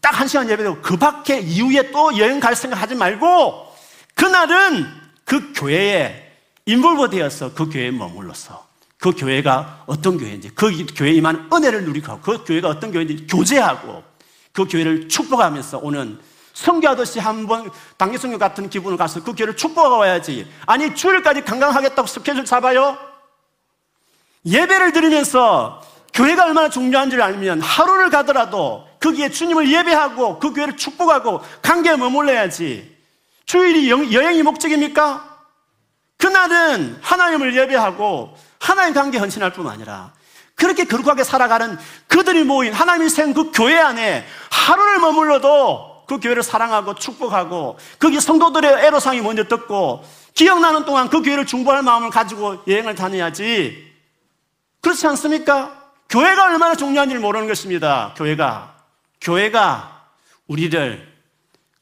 딱 0.00 0.18
한 0.18 0.26
시간 0.26 0.48
예배되고 0.48 0.80
그 0.80 0.96
밖에 0.96 1.38
이후에 1.38 1.90
또 1.90 2.16
여행 2.16 2.40
갈 2.40 2.56
생각 2.56 2.80
하지 2.80 2.94
말고 2.94 3.66
그날은 4.14 4.86
그 5.24 5.52
교회에 5.52 6.32
인볼버 6.64 7.10
되어서 7.10 7.52
그 7.52 7.68
교회에 7.68 7.90
머물러서 7.90 8.66
그 8.96 9.12
교회가 9.12 9.84
어떤 9.86 10.16
교회인지 10.16 10.50
그 10.54 10.86
교회에 10.96 11.12
임한 11.12 11.50
은혜를 11.52 11.84
누리고 11.84 12.20
그 12.20 12.42
교회가 12.44 12.68
어떤 12.68 12.90
교회인지 12.90 13.26
교제하고 13.26 14.02
그 14.52 14.64
교회를 14.66 15.08
축복하면서 15.08 15.78
오는 15.78 16.18
성교하듯이 16.54 17.20
한번 17.20 17.70
당기성교 17.98 18.38
같은 18.38 18.70
기분을 18.70 18.96
가서 18.96 19.22
그 19.22 19.34
교회를 19.34 19.56
축복하고 19.56 19.98
와야지 19.98 20.50
아니 20.66 20.94
주일까지 20.94 21.42
강강하겠다고 21.42 22.08
스케줄 22.08 22.44
잡아요? 22.44 23.07
예배를 24.48 24.92
드리면서 24.92 25.82
교회가 26.14 26.44
얼마나 26.44 26.68
중요한지를 26.68 27.22
알면 27.22 27.60
하루를 27.60 28.10
가더라도 28.10 28.88
거기에 29.00 29.30
주님을 29.30 29.70
예배하고 29.70 30.38
그 30.38 30.52
교회를 30.52 30.76
축복하고 30.76 31.42
관계에 31.62 31.96
머물러야지 31.96 32.96
주일이 33.46 33.90
여행이 33.90 34.42
목적입니까? 34.42 35.38
그날은 36.16 36.98
하나님을 37.00 37.56
예배하고 37.56 38.36
하나님 38.58 38.94
관계 38.94 39.18
헌신할 39.18 39.52
뿐 39.52 39.68
아니라 39.68 40.12
그렇게 40.56 40.84
거룩하게 40.84 41.22
살아가는 41.22 41.78
그들이 42.08 42.42
모인 42.42 42.72
하나님이 42.72 43.08
세운 43.08 43.32
그 43.32 43.52
교회 43.52 43.78
안에 43.78 44.26
하루를 44.50 44.98
머물러도 44.98 46.04
그 46.08 46.18
교회를 46.18 46.42
사랑하고 46.42 46.94
축복하고 46.94 47.78
거기 47.98 48.20
성도들의 48.20 48.84
애로상이 48.86 49.20
먼저 49.20 49.44
듣고 49.44 50.04
기억나는 50.34 50.84
동안 50.84 51.08
그 51.08 51.22
교회를 51.22 51.46
중보할 51.46 51.82
마음을 51.82 52.10
가지고 52.10 52.56
여행을 52.66 52.96
다녀야지 52.96 53.87
그렇지 54.80 55.06
않습니까? 55.08 55.92
교회가 56.08 56.46
얼마나 56.46 56.74
중요한지를 56.74 57.20
모르는 57.20 57.46
것입니다. 57.48 58.14
교회가. 58.16 58.76
교회가 59.20 60.06
우리를 60.46 61.18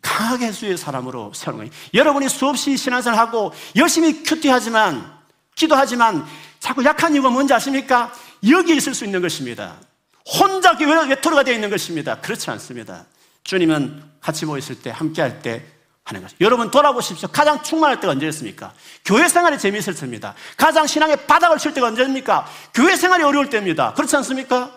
강하게 0.02 0.52
수의 0.52 0.76
사람으로 0.76 1.32
세우는 1.34 1.58
거예요. 1.58 1.72
여러분이 1.94 2.28
수없이 2.28 2.76
신앙생활 2.76 3.18
하고 3.18 3.52
열심히 3.76 4.22
큐티하지만, 4.22 5.14
기도하지만 5.54 6.26
자꾸 6.58 6.84
약한 6.84 7.14
이유가 7.14 7.30
뭔지 7.30 7.54
아십니까? 7.54 8.12
여기 8.48 8.76
있을 8.76 8.94
수 8.94 9.04
있는 9.04 9.20
것입니다. 9.20 9.76
혼자 10.24 10.76
외톨이가 10.78 11.44
되어 11.44 11.54
있는 11.54 11.70
것입니다. 11.70 12.20
그렇지 12.20 12.50
않습니다. 12.50 13.04
주님은 13.44 14.02
같이 14.20 14.44
모였을 14.44 14.80
때, 14.80 14.90
함께 14.90 15.22
할 15.22 15.40
때, 15.40 15.64
하는 16.06 16.22
거죠. 16.22 16.36
여러분 16.40 16.70
돌아보십시오. 16.70 17.28
가장 17.32 17.62
충만할 17.62 17.98
때가 18.00 18.12
언제였습니까? 18.12 18.72
교회 19.04 19.28
생활이 19.28 19.58
재미있을 19.58 19.94
때입니다. 19.94 20.34
가장 20.56 20.86
신앙의 20.86 21.26
바닥을 21.26 21.58
칠 21.58 21.74
때가 21.74 21.88
언제입니까? 21.88 22.46
교회 22.72 22.96
생활이 22.96 23.24
어려울 23.24 23.50
때입니다. 23.50 23.92
그렇지 23.94 24.14
않습니까? 24.16 24.72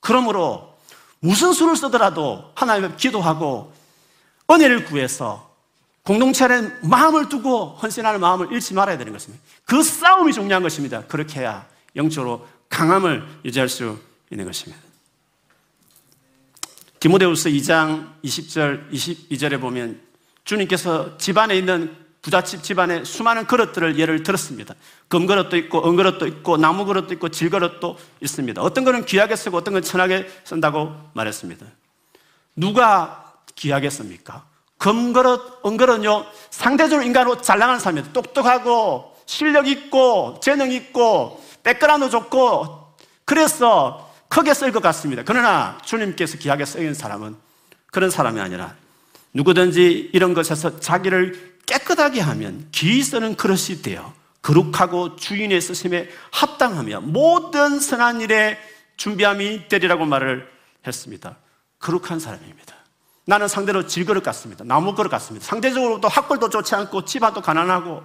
그러므로 0.00 0.76
무슨 1.20 1.52
수를 1.52 1.76
쓰더라도 1.76 2.50
하나님 2.56 2.96
기도하고 2.96 3.72
은혜를 4.50 4.84
구해서 4.86 5.48
공동체 6.02 6.44
안에 6.44 6.72
마음을 6.82 7.28
두고 7.28 7.76
헌신하는 7.80 8.18
마음을 8.18 8.52
잃지 8.52 8.74
말아야 8.74 8.98
되는 8.98 9.12
것입니다. 9.12 9.40
그 9.64 9.84
싸움이 9.84 10.32
중요한 10.32 10.64
것입니다. 10.64 11.02
그렇게 11.02 11.40
해야 11.40 11.64
영적으로 11.94 12.48
강함을 12.68 13.24
유지할 13.44 13.68
수 13.68 13.96
있는 14.28 14.44
것입니다. 14.44 14.82
디모데우스 16.98 17.48
2장 17.50 18.12
20절, 18.24 18.90
22절에 18.90 19.60
보면 19.60 20.11
주님께서 20.44 21.16
집안에 21.18 21.56
있는 21.56 21.96
부잣집 22.22 22.62
집안에 22.62 23.04
수많은 23.04 23.46
그릇들을 23.46 23.98
예를 23.98 24.22
들었습니다. 24.22 24.74
금그릇도 25.08 25.56
있고 25.56 25.88
은그릇도 25.88 26.26
있고 26.28 26.56
나무 26.56 26.84
그릇도 26.84 27.12
있고 27.14 27.28
질그릇도 27.28 27.98
있습니다. 28.20 28.62
어떤 28.62 28.84
거는 28.84 29.04
귀하게 29.04 29.34
쓰고 29.34 29.56
어떤 29.56 29.74
건 29.74 29.82
천하게 29.82 30.28
쓴다고 30.44 30.94
말했습니다. 31.14 31.66
누가 32.54 33.34
귀하게 33.56 33.90
씁니까? 33.90 34.44
금그릇, 34.78 35.62
은그릇은요 35.66 36.26
상대적으로 36.50 37.04
인간으로 37.04 37.40
잘 37.40 37.58
나가는 37.58 37.80
사람입니다. 37.80 38.12
똑똑하고 38.12 39.16
실력 39.26 39.66
있고 39.66 40.38
재능 40.40 40.70
있고 40.72 41.42
백그라운드 41.64 42.08
좋고 42.08 42.94
그래서 43.24 44.12
크게 44.28 44.54
쓸 44.54 44.72
것 44.72 44.82
같습니다. 44.82 45.22
그러나 45.24 45.78
주님께서 45.84 46.38
귀하게 46.38 46.64
쓰인 46.64 46.94
사람은 46.94 47.36
그런 47.90 48.10
사람이 48.10 48.40
아니라 48.40 48.74
누구든지 49.34 50.10
이런 50.12 50.34
것에서 50.34 50.78
자기를 50.80 51.58
깨끗하게 51.66 52.20
하면 52.20 52.68
귀 52.72 53.02
쓰는 53.02 53.36
그릇이 53.36 53.82
되어 53.82 54.12
거룩하고 54.42 55.16
주인의 55.16 55.60
쓰심에 55.60 56.08
합당하며 56.32 57.00
모든 57.02 57.78
선한 57.78 58.20
일에 58.20 58.58
준비함이 58.96 59.68
되리라고 59.68 60.04
말을 60.04 60.48
했습니다. 60.86 61.36
거룩한 61.78 62.18
사람입니다. 62.18 62.74
나는 63.24 63.46
상대로 63.46 63.86
질그릇 63.86 64.22
같습니다. 64.24 64.64
나무 64.64 64.94
그릇 64.94 65.08
같습니다. 65.08 65.46
상대적으로도 65.46 66.08
학벌도 66.08 66.50
좋지 66.50 66.74
않고 66.74 67.04
집안도 67.04 67.40
가난하고 67.40 68.02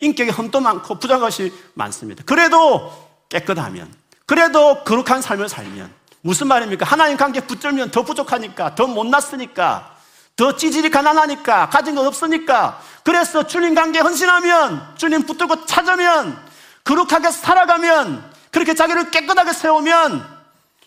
인격에 0.00 0.30
흠도 0.30 0.60
많고 0.60 0.98
부자 0.98 1.18
것이 1.18 1.52
많습니다. 1.74 2.22
그래도 2.26 2.92
깨끗하면, 3.28 3.92
그래도 4.26 4.82
거룩한 4.84 5.22
삶을 5.22 5.48
살면 5.48 5.92
무슨 6.20 6.48
말입니까? 6.48 6.84
하나님 6.84 7.16
관계 7.16 7.40
붙들면 7.40 7.92
더 7.92 8.02
부족하니까, 8.02 8.74
더 8.74 8.86
못났으니까, 8.86 9.95
더 10.36 10.54
찌질이 10.54 10.90
가난하니까 10.90 11.70
가진 11.70 11.94
거 11.94 12.06
없으니까 12.06 12.80
그래서 13.02 13.46
주님 13.46 13.74
관계 13.74 14.00
헌신하면 14.00 14.96
주님 14.96 15.22
붙들고 15.24 15.64
찾으면 15.64 16.38
거룩하게 16.84 17.30
살아가면 17.30 18.32
그렇게 18.50 18.74
자기를 18.74 19.10
깨끗하게 19.10 19.52
세우면 19.52 20.36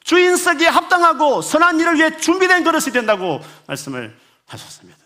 주인 0.03 0.37
쓰기에 0.37 0.67
합당하고 0.67 1.41
선한 1.41 1.79
일을 1.79 1.95
위해 1.95 2.17
준비된 2.17 2.63
그릇이 2.63 2.85
된다고 2.85 3.41
말씀을 3.67 4.15
하셨습니다. 4.47 4.97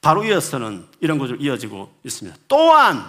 바로 0.00 0.24
이어서는 0.24 0.86
이런 1.00 1.18
것을 1.18 1.40
이어지고 1.40 1.92
있습니다. 2.04 2.38
또한 2.48 3.04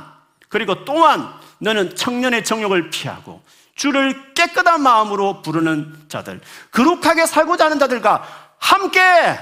그리고 0.49 0.84
또한 0.84 1.34
너는 1.60 1.95
청년의 1.95 2.43
정욕을 2.43 2.89
피하고 2.89 3.41
주를 3.75 4.34
깨끗한 4.34 4.82
마음으로 4.82 5.41
부르는 5.41 6.06
자들, 6.10 6.41
거룩하게 6.71 7.25
살고자 7.25 7.65
하는 7.65 7.80
자들과 7.80 8.27
함께 8.60 9.39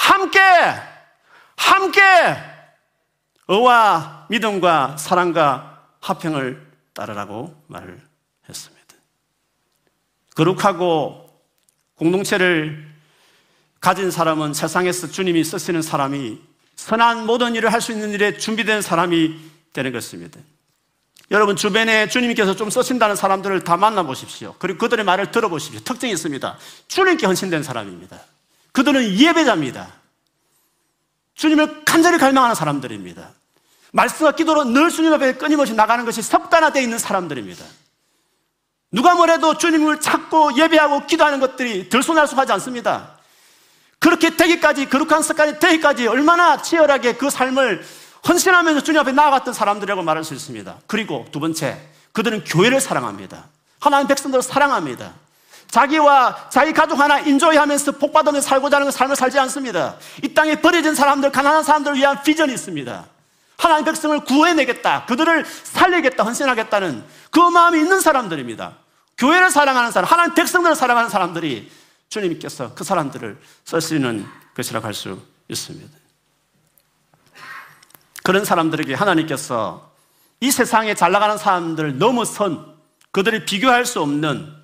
함께, 0.00 0.40
함께 1.56 2.00
의와 3.48 4.26
믿음과 4.30 4.96
사랑과 4.96 5.88
화평을 6.00 6.66
따르라고 6.94 7.62
말을 7.66 8.00
했습니다. 8.48 8.80
거룩하고 10.34 11.28
공동체를 11.96 12.88
가진 13.78 14.10
사람은 14.10 14.54
세상에서 14.54 15.08
주님이 15.08 15.44
쓰시는 15.44 15.82
사람이 15.82 16.40
선한 16.76 17.26
모든 17.26 17.54
일을 17.54 17.70
할 17.72 17.82
수 17.82 17.92
있는 17.92 18.10
일에 18.12 18.38
준비된 18.38 18.80
사람이 18.80 19.38
되는 19.74 19.92
것입니다. 19.92 20.40
여러분 21.30 21.56
주변에 21.56 22.08
주님께서 22.08 22.56
좀 22.56 22.70
쓰신다는 22.70 23.16
사람들을 23.16 23.64
다 23.64 23.76
만나보십시오. 23.76 24.54
그리고 24.58 24.78
그들의 24.78 25.04
말을 25.04 25.30
들어보십시오. 25.30 25.80
특징이 25.80 26.12
있습니다. 26.12 26.58
주님께 26.88 27.26
헌신된 27.26 27.62
사람입니다. 27.62 28.18
그들은 28.72 29.18
예배자입니다. 29.18 29.88
주님을 31.34 31.84
간절히 31.84 32.18
갈망하는 32.18 32.54
사람들입니다. 32.54 33.30
말씀과 33.92 34.32
기도로 34.32 34.64
늘 34.64 34.90
주님 34.90 35.12
앞에 35.14 35.34
끊임없이 35.34 35.74
나가는 35.74 36.04
것이 36.04 36.22
습관화되어 36.22 36.82
있는 36.82 36.98
사람들입니다. 36.98 37.64
누가 38.92 39.14
뭐래도 39.14 39.56
주님을 39.56 40.00
찾고 40.00 40.56
예배하고 40.58 41.06
기도하는 41.06 41.40
것들이 41.40 41.88
들소날소하지 41.88 42.52
않습니다. 42.52 43.16
그렇게 43.98 44.36
되기까지, 44.36 44.88
거룩한 44.88 45.22
습관이 45.22 45.58
되기까지 45.58 46.06
얼마나 46.06 46.60
치열하게 46.60 47.14
그 47.14 47.30
삶을 47.30 47.84
헌신하면서 48.26 48.82
주님 48.82 49.00
앞에 49.00 49.12
나아갔던 49.12 49.54
사람들이라고 49.54 50.02
말할 50.02 50.24
수 50.24 50.34
있습니다. 50.34 50.76
그리고 50.86 51.26
두 51.30 51.40
번째, 51.40 51.80
그들은 52.12 52.44
교회를 52.44 52.80
사랑합니다. 52.80 53.46
하나님 53.78 54.08
백성들을 54.08 54.42
사랑합니다. 54.42 55.14
자기와 55.70 56.48
자기 56.50 56.72
가족 56.72 56.98
하나 56.98 57.20
인조이하면서 57.20 57.92
복받으며 57.92 58.40
살고자 58.40 58.78
하는 58.78 58.90
삶을 58.90 59.16
살지 59.16 59.38
않습니다. 59.38 59.96
이 60.22 60.34
땅에 60.34 60.60
버려진 60.60 60.94
사람들, 60.94 61.30
가난한 61.30 61.62
사람들을 61.62 61.96
위한 61.96 62.22
비전이 62.22 62.52
있습니다. 62.52 63.06
하나님 63.56 63.84
백성을 63.84 64.18
구해내겠다. 64.24 65.06
그들을 65.06 65.44
살리겠다. 65.44 66.24
헌신하겠다는 66.24 67.04
그 67.30 67.40
마음이 67.40 67.78
있는 67.78 68.00
사람들입니다. 68.00 68.76
교회를 69.18 69.50
사랑하는 69.50 69.92
사람, 69.92 70.10
하나님 70.10 70.34
백성들을 70.34 70.74
사랑하는 70.74 71.10
사람들이 71.10 71.70
주님께서 72.08 72.74
그 72.74 72.82
사람들을 72.82 73.38
쓰시는 73.64 74.26
것이라고 74.56 74.86
할 74.86 74.94
수 74.94 75.20
있습니다. 75.48 75.98
그런 78.22 78.44
사람들에게 78.44 78.94
하나님께서 78.94 79.90
이 80.40 80.50
세상에 80.50 80.94
잘 80.94 81.12
나가는 81.12 81.36
사람들을 81.36 81.98
넘어선 81.98 82.74
그들이 83.12 83.44
비교할 83.44 83.84
수 83.84 84.00
없는 84.00 84.59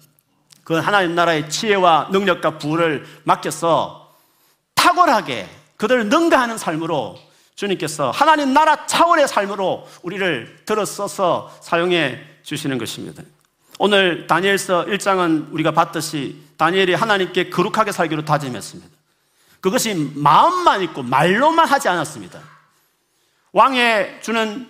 그 0.66 0.74
하나님 0.74 1.14
나라의 1.14 1.48
지혜와 1.48 2.08
능력과 2.10 2.58
부를 2.58 3.06
맡겨서 3.22 4.12
탁월하게 4.74 5.48
그들을 5.76 6.08
능가하는 6.08 6.58
삶으로 6.58 7.16
주님께서 7.54 8.10
하나님 8.10 8.52
나라 8.52 8.84
차원의 8.84 9.28
삶으로 9.28 9.86
우리를 10.02 10.62
들어서서 10.66 11.56
사용해 11.62 12.20
주시는 12.42 12.78
것입니다. 12.78 13.22
오늘 13.78 14.26
다니엘서 14.26 14.86
1장은 14.86 15.52
우리가 15.52 15.70
봤듯이 15.70 16.42
다니엘이 16.56 16.94
하나님께 16.94 17.48
거룩하게 17.48 17.92
살기로 17.92 18.24
다짐했습니다. 18.24 18.90
그것이 19.60 19.94
마음만 20.16 20.82
있고 20.82 21.04
말로만 21.04 21.68
하지 21.68 21.88
않았습니다. 21.88 22.40
왕의 23.52 24.20
주는 24.20 24.68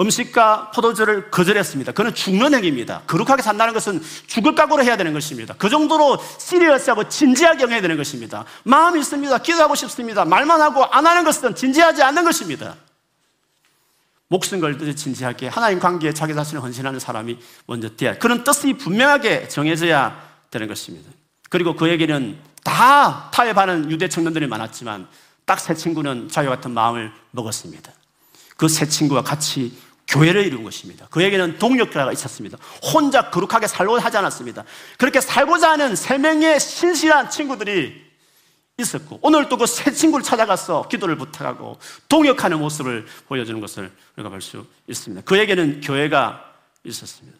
음식과 0.00 0.70
포도주를 0.70 1.30
거절했습니다. 1.30 1.92
그는 1.92 2.14
죽는 2.14 2.54
행위입니다. 2.54 3.02
거룩하게 3.06 3.42
산다는 3.42 3.74
것은 3.74 4.02
죽을 4.26 4.54
각오로 4.54 4.82
해야 4.82 4.96
되는 4.96 5.12
것입니다. 5.12 5.54
그 5.58 5.68
정도로 5.68 6.18
시리어스하고 6.38 7.08
진지하게 7.08 7.64
여겨야 7.64 7.82
되는 7.82 7.96
것입니다. 7.98 8.44
마음이 8.64 9.00
있습니다. 9.00 9.36
기도하고 9.38 9.74
싶습니다. 9.74 10.24
말만 10.24 10.62
하고 10.62 10.84
안 10.86 11.06
하는 11.06 11.24
것은 11.24 11.54
진지하지 11.54 12.02
않는 12.02 12.24
것입니다. 12.24 12.76
목숨 14.28 14.60
걸듯이 14.60 14.96
진지하게 14.96 15.48
하나님 15.48 15.78
관계에 15.78 16.14
자기 16.14 16.34
자신을 16.34 16.62
헌신하는 16.62 16.98
사람이 16.98 17.38
먼저 17.66 17.90
돼야 17.90 18.16
그런 18.16 18.44
뜻이 18.44 18.72
분명하게 18.72 19.48
정해져야 19.48 20.18
되는 20.50 20.68
것입니다. 20.68 21.10
그리고 21.50 21.76
그에게는 21.76 22.38
다 22.64 23.30
타협하는 23.30 23.90
유대 23.90 24.08
청년들이 24.08 24.46
많았지만 24.46 25.06
딱 25.44 25.58
세 25.60 25.74
친구는 25.74 26.28
자기 26.30 26.48
같은 26.48 26.70
마음을 26.70 27.12
먹었습니다. 27.32 27.92
그세 28.62 28.86
친구와 28.86 29.22
같이 29.22 29.76
교회를 30.06 30.44
이룬 30.46 30.62
것입니다. 30.62 31.06
그에게는 31.10 31.58
동력자가 31.58 32.12
있었습니다. 32.12 32.58
혼자 32.94 33.28
거룩하게 33.30 33.66
살고자 33.66 34.04
하지 34.04 34.16
않았습니다. 34.18 34.62
그렇게 34.98 35.20
살고자 35.20 35.72
하는 35.72 35.96
세 35.96 36.16
명의 36.16 36.60
신실한 36.60 37.28
친구들이 37.30 38.00
있었고 38.78 39.18
오늘 39.22 39.48
또 39.48 39.56
그 39.56 39.66
새 39.66 39.90
친구를 39.92 40.22
찾아가서 40.24 40.86
기도를 40.88 41.16
부탁하고 41.16 41.78
동역하는 42.08 42.60
모습을 42.60 43.04
보여주는 43.26 43.60
것을 43.60 43.90
우리가 44.16 44.28
볼 44.30 44.40
수 44.40 44.64
있습니다. 44.86 45.24
그에게는 45.24 45.80
교회가 45.80 46.44
있었습니다. 46.84 47.38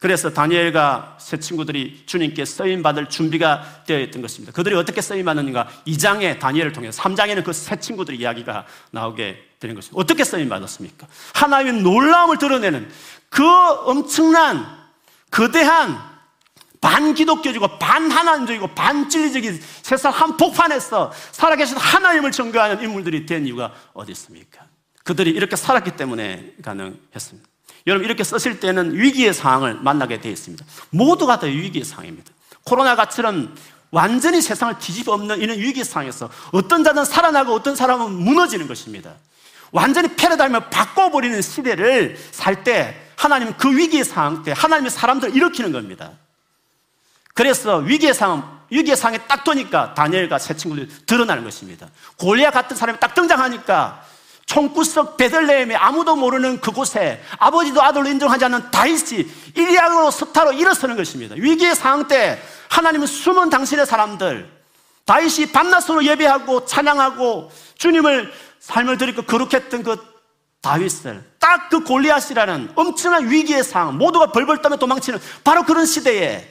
그래서 0.00 0.30
다니엘과 0.30 1.18
새 1.20 1.38
친구들이 1.38 2.04
주님께 2.06 2.46
쓰임 2.46 2.82
받을 2.82 3.10
준비가 3.10 3.82
되어 3.86 4.00
있던 4.00 4.22
것입니다. 4.22 4.50
그들이 4.50 4.74
어떻게 4.74 5.02
쓰임 5.02 5.26
받는가? 5.26 5.68
2장에 5.86 6.38
다니엘을 6.38 6.72
통해서 6.72 7.02
3장에는 7.02 7.44
그새 7.44 7.78
친구들 7.78 8.18
이야기가 8.18 8.64
나오게 8.92 9.36
되는 9.60 9.74
것입니다. 9.74 10.00
어떻게 10.00 10.24
쓰임 10.24 10.48
받았습니까? 10.48 11.06
하나님의 11.34 11.82
놀라움을 11.82 12.38
드러내는 12.38 12.90
그 13.28 13.44
엄청난 13.44 14.66
거대한 15.30 15.98
반기독교적이고 16.80 17.78
반하나님적이고 17.78 18.68
반진리적인 18.68 19.60
세상 19.82 20.12
한폭판에서 20.12 21.12
살아계신 21.32 21.76
하나님을 21.76 22.32
증거하는 22.32 22.82
인물들이 22.82 23.26
된 23.26 23.46
이유가 23.46 23.74
어디 23.92 24.12
있습니까? 24.12 24.64
그들이 25.04 25.30
이렇게 25.30 25.56
살았기 25.56 25.90
때문에 25.98 26.54
가능했습니다. 26.62 27.50
여러분 27.86 28.04
이렇게 28.04 28.24
쓰실 28.24 28.60
때는 28.60 28.98
위기의 28.98 29.34
상황을 29.34 29.74
만나게 29.74 30.20
되어 30.20 30.32
있습니다. 30.32 30.64
모두가 30.90 31.38
다 31.38 31.46
위기의 31.46 31.84
상황입니다. 31.84 32.30
코로나가처럼 32.64 33.54
완전히 33.90 34.40
세상을 34.40 34.78
뒤집어 34.78 35.14
엎는 35.14 35.40
이런 35.40 35.58
위기 35.58 35.82
상황에서 35.82 36.30
어떤 36.52 36.84
자는 36.84 37.04
살아나고 37.04 37.52
어떤 37.52 37.74
사람은 37.74 38.12
무너지는 38.12 38.68
것입니다. 38.68 39.14
완전히 39.72 40.14
패러다임을 40.14 40.70
바꿔버리는 40.70 41.40
시대를 41.42 42.16
살 42.30 42.64
때 42.64 42.96
하나님은 43.16 43.56
그 43.58 43.76
위기의 43.76 44.04
상황 44.04 44.42
때 44.42 44.52
하나님의 44.56 44.90
사람들을 44.90 45.36
일으키는 45.36 45.72
겁니다. 45.72 46.12
그래서 47.34 47.76
위기의 47.76 48.14
상황, 48.14 48.60
위기의 48.70 48.96
상황에 48.96 49.18
딱 49.26 49.44
도니까 49.44 49.94
다니엘과 49.94 50.38
새 50.38 50.56
친구들이 50.56 50.88
드러나는 51.06 51.44
것입니다. 51.44 51.88
골리아 52.16 52.50
같은 52.50 52.76
사람이 52.76 52.98
딱 52.98 53.14
등장하니까 53.14 54.04
총구석 54.50 55.16
베들레헴에 55.16 55.76
아무도 55.76 56.16
모르는 56.16 56.60
그곳에 56.60 57.22
아버지도 57.38 57.80
아들로 57.80 58.08
인정하지 58.08 58.46
않는 58.46 58.72
다윗이 58.72 59.30
일리아로 59.54 60.10
스타로 60.10 60.54
일어서는 60.54 60.96
것입니다. 60.96 61.36
위기의 61.38 61.76
상황 61.76 62.08
때 62.08 62.42
하나님은 62.68 63.06
숨은 63.06 63.48
당신의 63.48 63.86
사람들 63.86 64.50
다윗이 65.04 65.52
밤낮으로 65.52 66.04
예배하고 66.04 66.66
찬양하고 66.66 67.52
주님을 67.78 68.32
삶을 68.58 68.98
드리고 68.98 69.22
거룩했던 69.22 69.84
그 69.84 69.96
다윗을 70.60 71.22
딱 71.38 71.70
그 71.70 71.84
골리앗이라는 71.84 72.72
엄청난 72.74 73.30
위기의 73.30 73.62
상황 73.62 73.96
모두가 73.96 74.32
벌벌 74.32 74.62
떠며 74.62 74.76
도망치는 74.76 75.20
바로 75.44 75.62
그런 75.62 75.86
시대에 75.86 76.44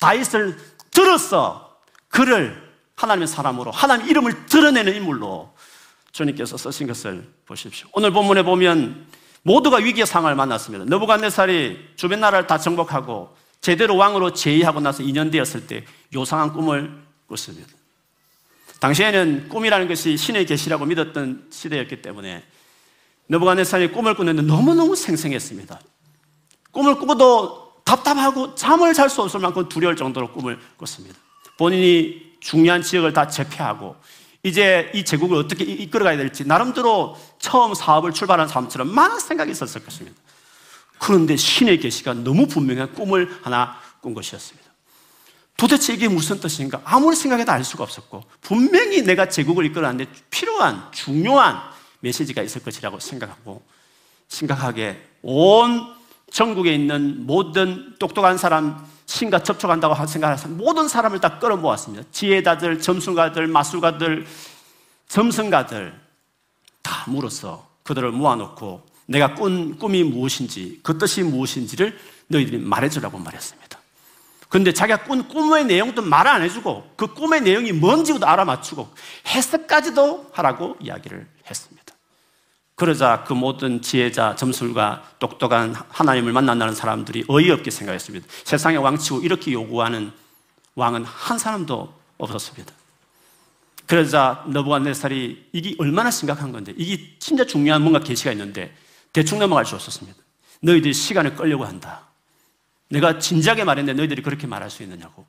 다윗을 0.00 0.58
들어서 0.90 1.76
그를 2.08 2.66
하나님의 2.96 3.28
사람으로 3.28 3.70
하나님 3.70 4.08
이름을 4.08 4.46
드러내는 4.46 4.94
인물로 4.94 5.54
주님께서 6.16 6.56
쓰신 6.56 6.86
것을 6.86 7.28
보십시오. 7.44 7.88
오늘 7.92 8.10
본문에 8.10 8.42
보면 8.42 9.06
모두가 9.42 9.76
위기의 9.76 10.06
상황을 10.06 10.34
만났습니다. 10.34 10.86
너부갓네살이 10.86 11.90
주변 11.96 12.20
나라를 12.20 12.46
다 12.46 12.56
정복하고 12.58 13.36
제대로 13.60 13.96
왕으로 13.96 14.32
제의하고 14.32 14.80
나서 14.80 15.02
2년 15.02 15.30
되었을 15.30 15.66
때 15.66 15.84
요상한 16.14 16.54
꿈을 16.54 16.90
꿨습니다. 17.28 17.68
당시에는 18.80 19.48
꿈이라는 19.50 19.88
것이 19.88 20.16
신의 20.16 20.46
계시라고 20.46 20.86
믿었던 20.86 21.48
시대였기 21.50 22.00
때문에 22.00 22.42
너부갓네살이 23.26 23.92
꿈을 23.92 24.14
꾸는데 24.14 24.42
너무너무 24.42 24.96
생생했습니다. 24.96 25.78
꿈을 26.70 26.96
꾸고도 26.96 27.82
답답하고 27.84 28.54
잠을 28.54 28.94
잘 28.94 29.10
수 29.10 29.20
없을 29.22 29.40
만큼 29.40 29.68
두려울 29.68 29.96
정도로 29.96 30.32
꿈을 30.32 30.58
꿨습니다. 30.78 31.18
본인이 31.58 32.22
중요한 32.40 32.80
지역을 32.80 33.12
다 33.12 33.28
제패하고 33.28 33.96
이제 34.46 34.92
이 34.94 35.04
제국을 35.04 35.38
어떻게 35.38 35.64
이끌어가야 35.64 36.16
될지 36.16 36.46
나름대로 36.46 37.16
처음 37.40 37.74
사업을 37.74 38.12
출발한 38.12 38.46
사람처럼 38.46 38.94
많은 38.94 39.18
생각이 39.18 39.50
있었을 39.50 39.84
것입니다. 39.84 40.16
그런데 40.98 41.34
신의 41.36 41.80
계시가 41.80 42.14
너무 42.14 42.46
분명한 42.46 42.94
꿈을 42.94 43.40
하나 43.42 43.76
꾼 44.00 44.14
것이었습니다. 44.14 44.70
도대체 45.56 45.94
이게 45.94 46.06
무슨 46.06 46.38
뜻인가? 46.38 46.80
아무리 46.84 47.16
생각해도 47.16 47.50
알 47.50 47.64
수가 47.64 47.82
없었고 47.82 48.22
분명히 48.40 49.02
내가 49.02 49.28
제국을 49.28 49.64
이끌어가는데 49.64 50.08
필요한 50.30 50.92
중요한 50.92 51.60
메시지가 51.98 52.40
있을 52.42 52.62
것이라고 52.62 53.00
생각하고 53.00 53.64
심각하게 54.28 55.02
온 55.22 55.92
전국에 56.30 56.72
있는 56.72 57.26
모든 57.26 57.96
똑똑한 57.98 58.38
사람, 58.38 58.86
신과 59.06 59.42
접촉한다고 59.42 60.06
생각해서 60.06 60.48
모든 60.48 60.88
사람을 60.88 61.20
다 61.20 61.38
끌어모았습니다. 61.38 62.04
지혜자들, 62.10 62.80
점술가들, 62.80 63.46
마술가들, 63.46 64.26
점성가들 65.08 65.98
다 66.82 67.04
물어서 67.10 67.66
그들을 67.84 68.10
모아놓고 68.10 68.84
내가 69.06 69.34
꾼 69.34 69.78
꿈이 69.78 70.02
무엇인지 70.02 70.80
그 70.82 70.98
뜻이 70.98 71.22
무엇인지를 71.22 71.96
너희들이 72.26 72.58
말해주라고 72.58 73.18
말했습니다. 73.18 73.78
근데 74.48 74.72
자기가 74.72 75.04
꾼 75.04 75.28
꿈의 75.28 75.64
내용도 75.66 76.02
말 76.02 76.26
안 76.26 76.42
해주고 76.42 76.92
그 76.96 77.14
꿈의 77.14 77.42
내용이 77.42 77.72
뭔지도 77.72 78.26
알아맞추고 78.26 78.88
해석까지도 79.28 80.30
하라고 80.32 80.76
이야기를 80.80 81.26
했습니다. 81.48 81.85
그러자 82.76 83.24
그 83.26 83.32
모든 83.32 83.80
지혜자, 83.80 84.36
점술과 84.36 85.02
똑똑한 85.18 85.74
하나님을 85.88 86.32
만난다는 86.34 86.74
사람들이 86.74 87.24
어이없게 87.26 87.70
생각했습니다. 87.70 88.26
세상의 88.44 88.78
왕치고 88.78 89.20
이렇게 89.20 89.52
요구하는 89.52 90.12
왕은 90.74 91.04
한 91.04 91.38
사람도 91.38 91.92
없었습니다. 92.18 92.72
그러자 93.86 94.44
너부갓네살이 94.48 95.48
이게 95.52 95.74
얼마나 95.78 96.10
심각한 96.10 96.52
건데 96.52 96.74
이게 96.76 97.16
진짜 97.18 97.46
중요한 97.46 97.80
뭔가 97.80 97.98
계시가 98.00 98.30
있는데 98.32 98.76
대충 99.12 99.38
넘어갈 99.38 99.64
수 99.64 99.74
없었습니다. 99.74 100.18
너희들이 100.60 100.92
시간을 100.92 101.34
끌려고 101.34 101.64
한다. 101.64 102.02
내가 102.90 103.18
진지하게 103.18 103.64
말했는데 103.64 103.96
너희들이 103.96 104.22
그렇게 104.22 104.46
말할 104.46 104.68
수 104.68 104.82
있느냐고. 104.82 105.24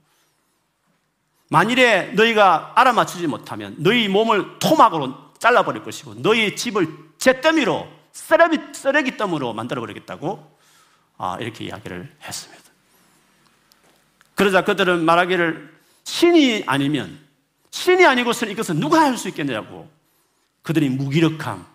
만일에 1.49 2.11
너희가 2.13 2.73
알아맞추지 2.75 3.27
못하면 3.27 3.75
너희 3.77 4.09
몸을 4.09 4.59
토막으로 4.59 5.31
잘라버릴 5.39 5.83
것이고 5.83 6.15
너희 6.15 6.53
집을 6.57 7.06
잿더미로 7.27 7.87
쓰레기, 8.13 8.57
쓰레기 8.73 9.17
덤으로 9.17 9.53
만들어버리겠다고 9.53 10.57
아, 11.17 11.37
이렇게 11.41 11.65
이야기를 11.65 12.15
했습니다. 12.23 12.63
그러자 14.35 14.63
그들은 14.63 15.03
말하기를 15.03 15.77
신이 16.03 16.63
아니면 16.67 17.19
신이 17.71 18.05
아니고서는 18.05 18.53
이것은 18.53 18.79
누가 18.79 19.01
할 19.01 19.17
수 19.17 19.27
있겠느냐고 19.27 19.89
그들이 20.61 20.89
무기력함 20.89 21.65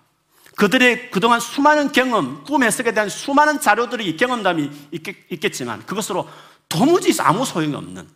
그들의 0.56 1.10
그동안 1.10 1.40
수많은 1.40 1.92
경험, 1.92 2.44
꿈 2.44 2.62
해석에 2.62 2.92
대한 2.92 3.08
수많은 3.08 3.60
자료들이 3.60 4.16
경험담이 4.16 4.70
있겠, 4.92 5.52
지만 5.52 5.84
그것으로 5.86 6.28
도무지 6.68 7.14
아무 7.20 7.44
소용이 7.44 7.74
없는 7.74 8.08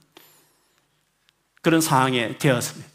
그런 1.60 1.80
상황에 1.80 2.38
되었습니다. 2.38 2.88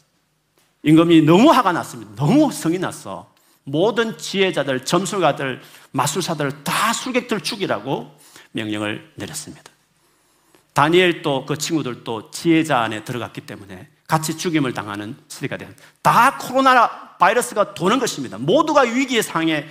임금이 0.84 1.22
너무 1.22 1.50
화가 1.52 1.72
났습니다. 1.72 2.12
너무 2.16 2.50
성이 2.50 2.78
났어. 2.78 3.31
모든 3.64 4.18
지혜자들, 4.18 4.84
점술가들, 4.84 5.62
마술사들 5.92 6.64
다 6.64 6.92
술객들 6.92 7.40
죽이라고 7.40 8.16
명령을 8.52 9.12
내렸습니다. 9.16 9.70
다니엘도 10.72 11.46
그 11.46 11.56
친구들도 11.58 12.30
지혜자 12.30 12.80
안에 12.80 13.04
들어갔기 13.04 13.42
때문에 13.42 13.88
같이 14.06 14.36
죽임을 14.36 14.74
당하는 14.74 15.16
시대가 15.28 15.56
된. 15.56 15.74
다 16.02 16.36
코로나 16.38 17.16
바이러스가 17.18 17.74
도는 17.74 17.98
것입니다. 17.98 18.38
모두가 18.38 18.82
위기의 18.82 19.22
상에 19.22 19.66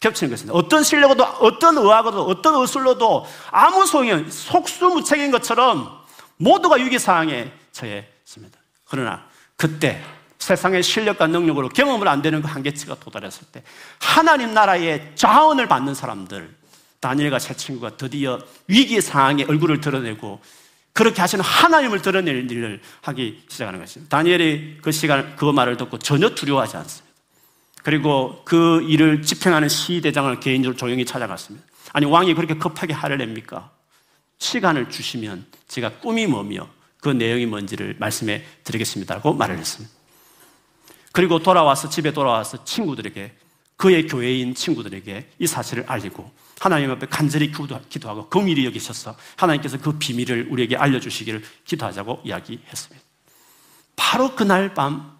겹치는 0.00 0.30
것입니다. 0.30 0.58
어떤 0.58 0.82
신뢰고도, 0.82 1.24
어떤 1.24 1.78
의학으로도, 1.78 2.24
어떤 2.26 2.60
의술로도 2.60 3.26
아무 3.50 3.82
없는 3.82 4.30
속수무책인 4.30 5.30
것처럼 5.30 6.04
모두가 6.36 6.76
위기 6.76 6.98
상황에 6.98 7.50
처했습니다. 7.72 8.58
그러나 8.84 9.26
그때 9.56 10.02
세상의 10.46 10.84
실력과 10.84 11.26
능력으로 11.26 11.68
경험을 11.68 12.06
안 12.06 12.22
되는 12.22 12.40
그 12.40 12.46
한계치가 12.46 12.94
도달했을 13.00 13.48
때 13.50 13.64
하나님 13.98 14.54
나라의 14.54 15.10
자원을 15.16 15.66
받는 15.66 15.94
사람들 15.94 16.54
다니엘과 17.00 17.40
새 17.40 17.54
친구가 17.54 17.96
드디어 17.96 18.38
위기 18.68 19.00
상황에 19.00 19.42
얼굴을 19.42 19.80
드러내고 19.80 20.40
그렇게 20.92 21.20
하시는 21.20 21.44
하나님을 21.44 22.00
드러낼 22.00 22.48
일을 22.48 22.80
하기 23.02 23.42
시작하는 23.48 23.80
것입니다. 23.80 24.16
다니엘이 24.16 24.78
그 24.82 24.92
시간, 24.92 25.34
그 25.34 25.46
말을 25.46 25.76
듣고 25.78 25.98
전혀 25.98 26.30
두려워하지 26.30 26.76
않습니다. 26.76 27.12
그리고 27.82 28.42
그 28.44 28.82
일을 28.88 29.22
집행하는 29.22 29.68
시대장을 29.68 30.38
개인적으로 30.38 30.76
조용히 30.76 31.04
찾아갔습니다. 31.04 31.66
아니, 31.92 32.06
왕이 32.06 32.34
그렇게 32.34 32.54
급하게 32.54 32.94
화를 32.94 33.18
냅니까? 33.18 33.70
시간을 34.38 34.90
주시면 34.90 35.46
제가 35.66 35.98
꿈이 35.98 36.26
뭐며 36.26 36.68
그 37.00 37.08
내용이 37.08 37.46
뭔지를 37.46 37.96
말씀해 37.98 38.44
드리겠습니다라고 38.64 39.34
말을 39.34 39.58
했습니다. 39.58 39.95
그리고 41.16 41.38
돌아와서 41.38 41.88
집에 41.88 42.12
돌아와서 42.12 42.62
친구들에게 42.62 43.32
그의 43.78 44.06
교회인 44.06 44.54
친구들에게 44.54 45.30
이 45.38 45.46
사실을 45.46 45.84
알리고 45.86 46.30
하나님 46.60 46.90
앞에 46.90 47.06
간절히 47.06 47.50
기도하고 47.88 48.28
긍일이 48.28 48.66
여기셔서 48.66 49.16
하나님께서 49.36 49.78
그 49.78 49.92
비밀을 49.92 50.48
우리에게 50.50 50.76
알려주시기를 50.76 51.42
기도하자고 51.64 52.20
이야기했습니다. 52.22 53.06
바로 53.96 54.36
그날 54.36 54.74
밤, 54.74 55.16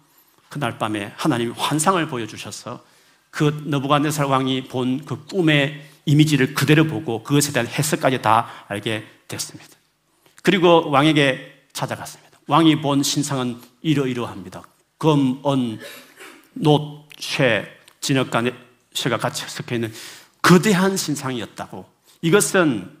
그날 0.49 0.77
밤에 0.77 1.13
하나님이 1.17 1.53
환상을 1.57 2.07
보여주셔서 2.07 2.85
그 3.31 3.63
너부갓네살 3.65 4.27
왕이 4.27 4.65
본 4.65 4.99
그 5.03 5.25
꿈의 5.25 5.83
이미지를 6.05 6.53
그대로 6.53 6.85
보고 6.85 7.23
그것에 7.23 7.51
대한 7.51 7.65
해석까지 7.67 8.21
다 8.21 8.47
알게 8.67 9.03
됐습니다. 9.27 9.71
그리고 10.43 10.91
왕에게 10.91 11.63
찾아갔습니다. 11.73 12.37
왕이 12.45 12.81
본 12.81 13.01
신상은 13.01 13.59
이러이러합니다. 13.81 14.61
검, 14.97 15.39
언, 15.43 15.79
노, 16.53 17.07
쇠, 17.19 17.67
진흙과 18.01 18.43
쇠가 18.93 19.17
같이 19.17 19.43
섞여 19.47 19.75
있는 19.75 19.93
거대한 20.41 20.97
신상이었다고. 20.97 21.85
이것은 22.21 22.97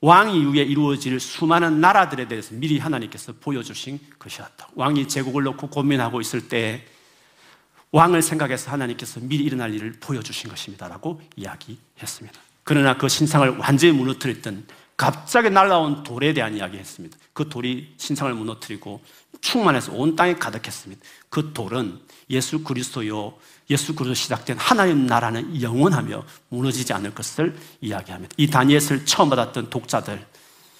왕 0.00 0.30
이후에 0.30 0.62
이루어질 0.62 1.18
수많은 1.18 1.80
나라들에 1.80 2.28
대해서 2.28 2.54
미리 2.54 2.78
하나님께서 2.78 3.34
보여주신 3.40 3.98
것이었다. 4.18 4.68
왕이 4.74 5.08
제국을 5.08 5.42
놓고 5.42 5.70
고민하고 5.70 6.20
있을 6.20 6.48
때 6.48 6.84
왕을 7.90 8.22
생각해서 8.22 8.70
하나님께서 8.70 9.20
미리 9.20 9.44
일어날 9.44 9.74
일을 9.74 9.94
보여주신 9.98 10.50
것입니다라고 10.50 11.20
이야기했습니다. 11.36 12.40
그러나 12.62 12.96
그 12.96 13.08
신상을 13.08 13.56
완전히 13.56 13.92
무너뜨렸던 13.94 14.66
갑자기 14.96 15.48
날라온 15.50 16.02
돌에 16.02 16.32
대한 16.32 16.56
이야기했습니다. 16.56 17.16
그 17.32 17.48
돌이 17.48 17.94
신상을 17.96 18.32
무너뜨리고 18.34 19.00
충만해서 19.40 19.92
온 19.92 20.16
땅에 20.16 20.34
가득했습니다. 20.34 21.02
그 21.28 21.52
돌은 21.52 21.98
예수 22.30 22.62
그리스도요 22.62 23.34
예수 23.70 23.94
그리스도 23.94 24.14
시작된 24.14 24.56
하나님 24.58 25.06
나라는 25.06 25.60
영원하며 25.60 26.24
무너지지 26.48 26.92
않을 26.92 27.14
것을 27.14 27.54
이야기합니다. 27.80 28.34
이 28.36 28.48
다니엘을 28.48 29.04
처음 29.04 29.28
받았던 29.28 29.70
독자들, 29.70 30.24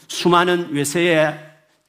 수많은 0.08 0.72
외세의 0.72 1.38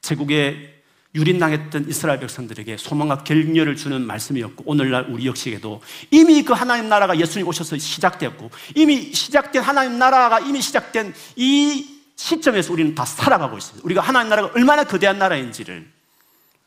제국에 0.02 0.80
유린당했던 1.14 1.88
이스라엘 1.88 2.20
백성들에게 2.20 2.76
소망과 2.76 3.24
격려를 3.24 3.74
주는 3.74 4.00
말씀이었고 4.06 4.64
오늘날 4.66 5.06
우리 5.10 5.26
역시에도 5.26 5.80
이미 6.10 6.42
그 6.42 6.52
하나님 6.52 6.88
나라가 6.88 7.18
예수님 7.18 7.48
오셔서 7.48 7.78
시작되었고 7.78 8.50
이미 8.76 9.12
시작된 9.12 9.62
하나님 9.62 9.98
나라가 9.98 10.38
이미 10.38 10.60
시작된 10.60 11.12
이 11.34 11.98
시점에서 12.14 12.72
우리는 12.72 12.94
다 12.94 13.04
살아가고 13.04 13.58
있습니다. 13.58 13.84
우리가 13.84 14.02
하나님 14.02 14.28
나라가 14.28 14.52
얼마나 14.54 14.84
거대한 14.84 15.18
나라인지를 15.18 15.90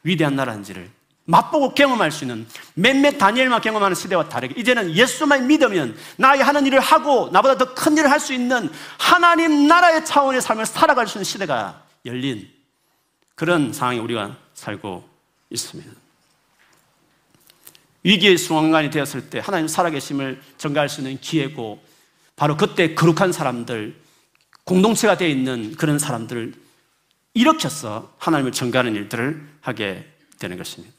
위대한 0.04 0.36
나라인지를 0.36 0.89
맛보고 1.26 1.74
경험할 1.74 2.12
수 2.12 2.26
있는 2.26 2.46
몇몇 2.74 3.18
다니엘만 3.18 3.62
경험하는 3.62 3.96
시대와 3.96 4.28
다르게 4.28 4.60
이제는 4.60 4.94
예수만 4.94 5.48
믿으면 5.48 5.96
나의 6.18 6.44
하는 6.44 6.66
일을 6.66 6.80
하고 6.82 7.30
나보다 7.32 7.58
더 7.58 7.74
큰 7.74 7.98
일을 7.98 8.12
할 8.12 8.20
수 8.20 8.34
있는 8.34 8.70
하나님 9.00 9.68
나라의 9.68 10.06
차원의 10.06 10.42
삶을 10.42 10.66
살아갈 10.66 11.08
수 11.08 11.18
있는 11.18 11.24
시대가 11.24 11.84
열린 12.06 12.50
그런 13.36 13.72
상황에 13.72 14.00
우리가 14.00 14.36
살고 14.54 15.08
있습니다. 15.50 15.92
위기의 18.04 18.38
순간이 18.38 18.89
되었을 18.89 19.30
때 19.30 19.39
하나님 19.39 19.68
살아계심을 19.70 20.42
전가할 20.58 20.89
수 20.89 21.00
있는 21.00 21.20
기회고 21.22 21.82
바로 22.36 22.58
그때 22.58 22.94
거룩한 22.96 23.32
사람들 23.32 23.96
공동체가 24.66 25.16
되어 25.18 25.30
있는 25.30 25.76
그런 25.76 26.00
사람들을 26.00 26.54
일으켜서 27.34 28.13
하나님을 28.17 28.52
전가하는 28.52 28.96
일들을 28.96 29.48
하게 29.62 30.08
되는 30.39 30.58
것입니다. 30.58 30.93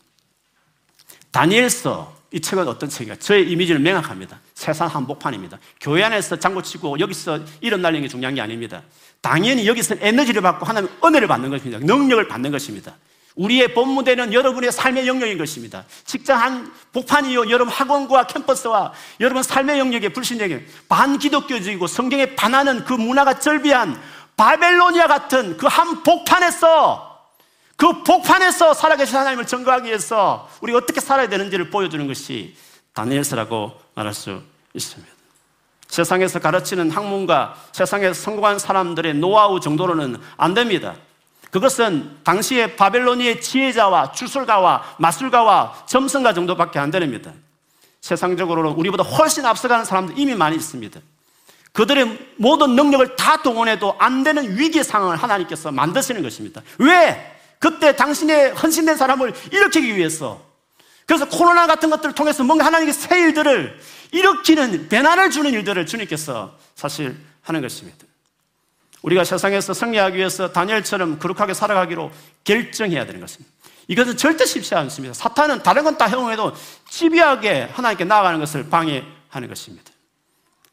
다니엘서 1.31 2.15
이 2.33 2.41
책은 2.41 2.67
어떤 2.67 2.89
책이야? 2.89 3.17
저의 3.17 3.49
이미지는 3.51 3.83
명확합니다. 3.83 4.41
세상 4.55 4.89
한복판입니다. 4.89 5.59
교회 5.81 6.03
안에서 6.03 6.39
장구치고 6.39 6.99
여기서 6.99 7.41
이름 7.61 7.81
날리는 7.81 8.03
게 8.03 8.09
중요한 8.09 8.35
게 8.35 8.41
아닙니다. 8.41 8.83
당연히 9.21 9.67
여기서 9.67 9.97
에너지를 10.01 10.43
받고 10.43 10.67
하나님 10.67 10.91
은혜를 11.05 11.29
받는 11.29 11.51
것입니다. 11.51 11.79
능력을 11.85 12.27
받는 12.27 12.51
것입니다. 12.51 12.97
우리의 13.37 13.75
본무대는 13.75 14.33
여러분의 14.33 14.71
삶의 14.71 15.09
영역인 15.09 15.39
것입니다. 15.39 15.85
직장 16.05 16.41
한 16.41 16.73
복판이요. 16.93 17.51
여러분 17.51 17.69
학원과 17.69 18.27
캠퍼스와 18.29 18.93
여러분 19.21 19.43
삶의 19.43 19.79
영역에 19.79 20.11
불신에게 20.11 20.67
반기독교적이고 20.89 21.87
성경에 21.87 22.35
반하는 22.37 22.85
그 22.85 22.93
문화가 22.93 23.41
절비한 23.41 24.01
바벨로니아 24.37 25.07
같은 25.07 25.57
그 25.57 25.67
한 25.67 26.03
복판에서 26.03 27.15
그 27.77 28.03
복판에서 28.03 28.73
살아계신 28.75 29.17
하나님을 29.17 29.47
증거하기 29.47 29.89
위해서 29.89 30.49
우리가 30.61 30.79
어떻게 30.79 31.01
살아야 31.01 31.29
되는지를 31.29 31.71
보여주는 31.71 32.07
것이 32.07 32.57
다니엘서라고 32.93 33.81
말할 33.95 34.15
수 34.15 34.41
있습니다. 34.75 35.13
세상에서 35.89 36.39
가르치는 36.39 36.91
학문과 36.91 37.57
세상에서 37.73 38.15
성공한 38.15 38.59
사람들의 38.59 39.15
노하우 39.15 39.61
정도로는 39.61 40.17
안 40.37 40.55
됩니다. 40.55 40.95
그것은 41.51 42.19
당시의 42.25 42.77
바벨로니의 42.77 43.41
지혜자와 43.41 44.13
주술가와 44.13 44.97
마술가와 44.99 45.85
점성가 45.87 46.33
정도밖에 46.33 46.79
안 46.79 46.91
됩니다. 46.91 47.33
세상적으로는 48.01 48.73
우리보다 48.73 49.05
훨씬 49.05 49.47
앞서가는 49.47 49.85
사람들 49.85 50.19
이미 50.19 50.35
많이 50.35 50.57
있습니다. 50.57 51.01
그들의 51.75 52.19
모든 52.37 52.77
능력을 52.77 53.17
다 53.17 53.43
동원해도 53.43 53.97
안 53.99 54.23
되는 54.23 54.57
위기 54.57 54.83
상황을 54.85 55.17
하나님께서 55.17 55.73
만드시는 55.73 56.23
것입니다. 56.23 56.63
왜? 56.79 57.37
그때 57.59 57.97
당신의 57.97 58.53
헌신된 58.53 58.97
사람을 58.97 59.35
일으키기 59.51 59.97
위해서 59.97 60.41
그래서 61.05 61.29
코로나 61.29 61.67
같은 61.67 61.91
것들을 61.91 62.15
통해서 62.15 62.45
뭔가 62.45 62.65
하나님의 62.65 62.95
새 62.95 63.19
일들을 63.21 63.79
일으키는 64.13 64.89
배난을 64.89 65.31
주는 65.31 65.53
일들을 65.53 65.85
주님께서 65.85 66.57
사실 66.77 67.17
하는 67.43 67.61
것입니다. 67.61 68.07
우리가 69.03 69.25
세상에서 69.25 69.75
승리하기 69.75 70.17
위해서 70.17 70.53
다니엘처럼 70.53 71.19
거룩하게 71.19 71.55
살아가기로 71.55 72.13
결정해야 72.45 73.05
되는 73.05 73.21
것입니다. 73.21 73.53
이것은 73.89 74.17
절대 74.17 74.47
쉽지 74.47 74.77
않습니다. 74.77 75.13
사탄은 75.13 75.65
다른 75.65 75.83
건다 75.83 76.07
허용해도 76.07 76.55
집요하게 76.89 77.69
하나님께 77.73 78.05
나아가는 78.05 78.39
것을 78.39 78.71
방해하는 78.71 79.49
것입니다. 79.49 79.91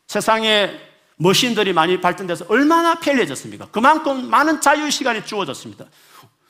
세상에 0.08 0.91
머신들이 1.22 1.72
많이 1.74 2.02
발전돼서 2.02 2.46
얼마나 2.50 2.96
편리해졌습니까? 2.96 3.68
그만큼 3.72 4.28
많은 4.28 4.60
자유 4.60 4.90
시간이 4.90 5.24
주어졌습니다. 5.24 5.86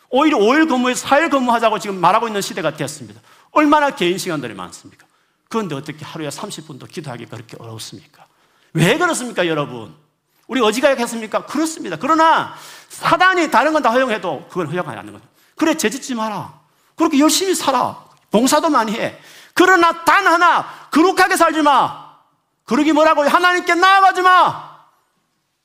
오히려 0.10 0.38
5일 0.38 0.70
근무에서 0.70 1.08
4일 1.08 1.30
근무하자고 1.30 1.80
지금 1.80 2.00
말하고 2.00 2.28
있는 2.28 2.42
시대가 2.42 2.74
되었습니다. 2.76 3.20
얼마나 3.52 3.90
개인 3.96 4.18
시간들이 4.18 4.54
많습니까? 4.54 5.06
그런데 5.50 5.76
어떻게 5.76 6.06
하루에 6.06 6.30
30분도 6.30 6.90
기도하기 6.90 7.26
그렇게 7.26 7.58
어렵습니까? 7.60 8.26
왜 8.74 8.98
그렇습니까, 8.98 9.46
여러분? 9.46 9.94
우리 10.48 10.62
어지간했습니까? 10.62 11.46
그렇습니다. 11.46 11.98
그러나 12.00 12.56
사단이 12.88 13.52
다른 13.52 13.74
건 13.74 13.82
다 13.82 13.90
허용해도 13.92 14.48
그건 14.48 14.68
허용하지 14.68 14.98
않는 15.00 15.12
거죠. 15.14 15.26
그래, 15.58 15.76
재짓지 15.76 16.16
마라. 16.16 16.54
그렇게 16.96 17.20
열심히 17.20 17.54
살아. 17.56 18.06
봉사도 18.32 18.70
많이 18.70 18.94
해. 18.94 19.18
그러나 19.54 20.06
단 20.06 20.26
하나, 20.26 20.66
거룩하게 20.92 21.36
살지 21.36 21.62
마. 21.62 22.11
그러기 22.72 22.94
뭐라고요? 22.94 23.28
하나님께 23.28 23.76
나아가지 23.76 24.22
마. 24.22 24.72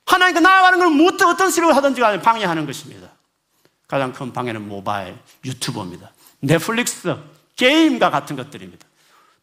하나님께 0.07 0.41
나아가는 0.41 0.77
건 0.77 1.29
어떤 1.29 1.53
식으로 1.53 1.73
하든지 1.73 2.01
간에 2.01 2.21
방해하는 2.21 2.67
것입니다. 2.67 3.07
가장 3.87 4.13
큰 4.13 4.33
방해는 4.33 4.67
모바일, 4.67 5.17
유튜버입니다. 5.45 6.11
넷플릭스, 6.41 7.17
게임과 7.55 8.11
같은 8.11 8.35
것들입니다. 8.35 8.85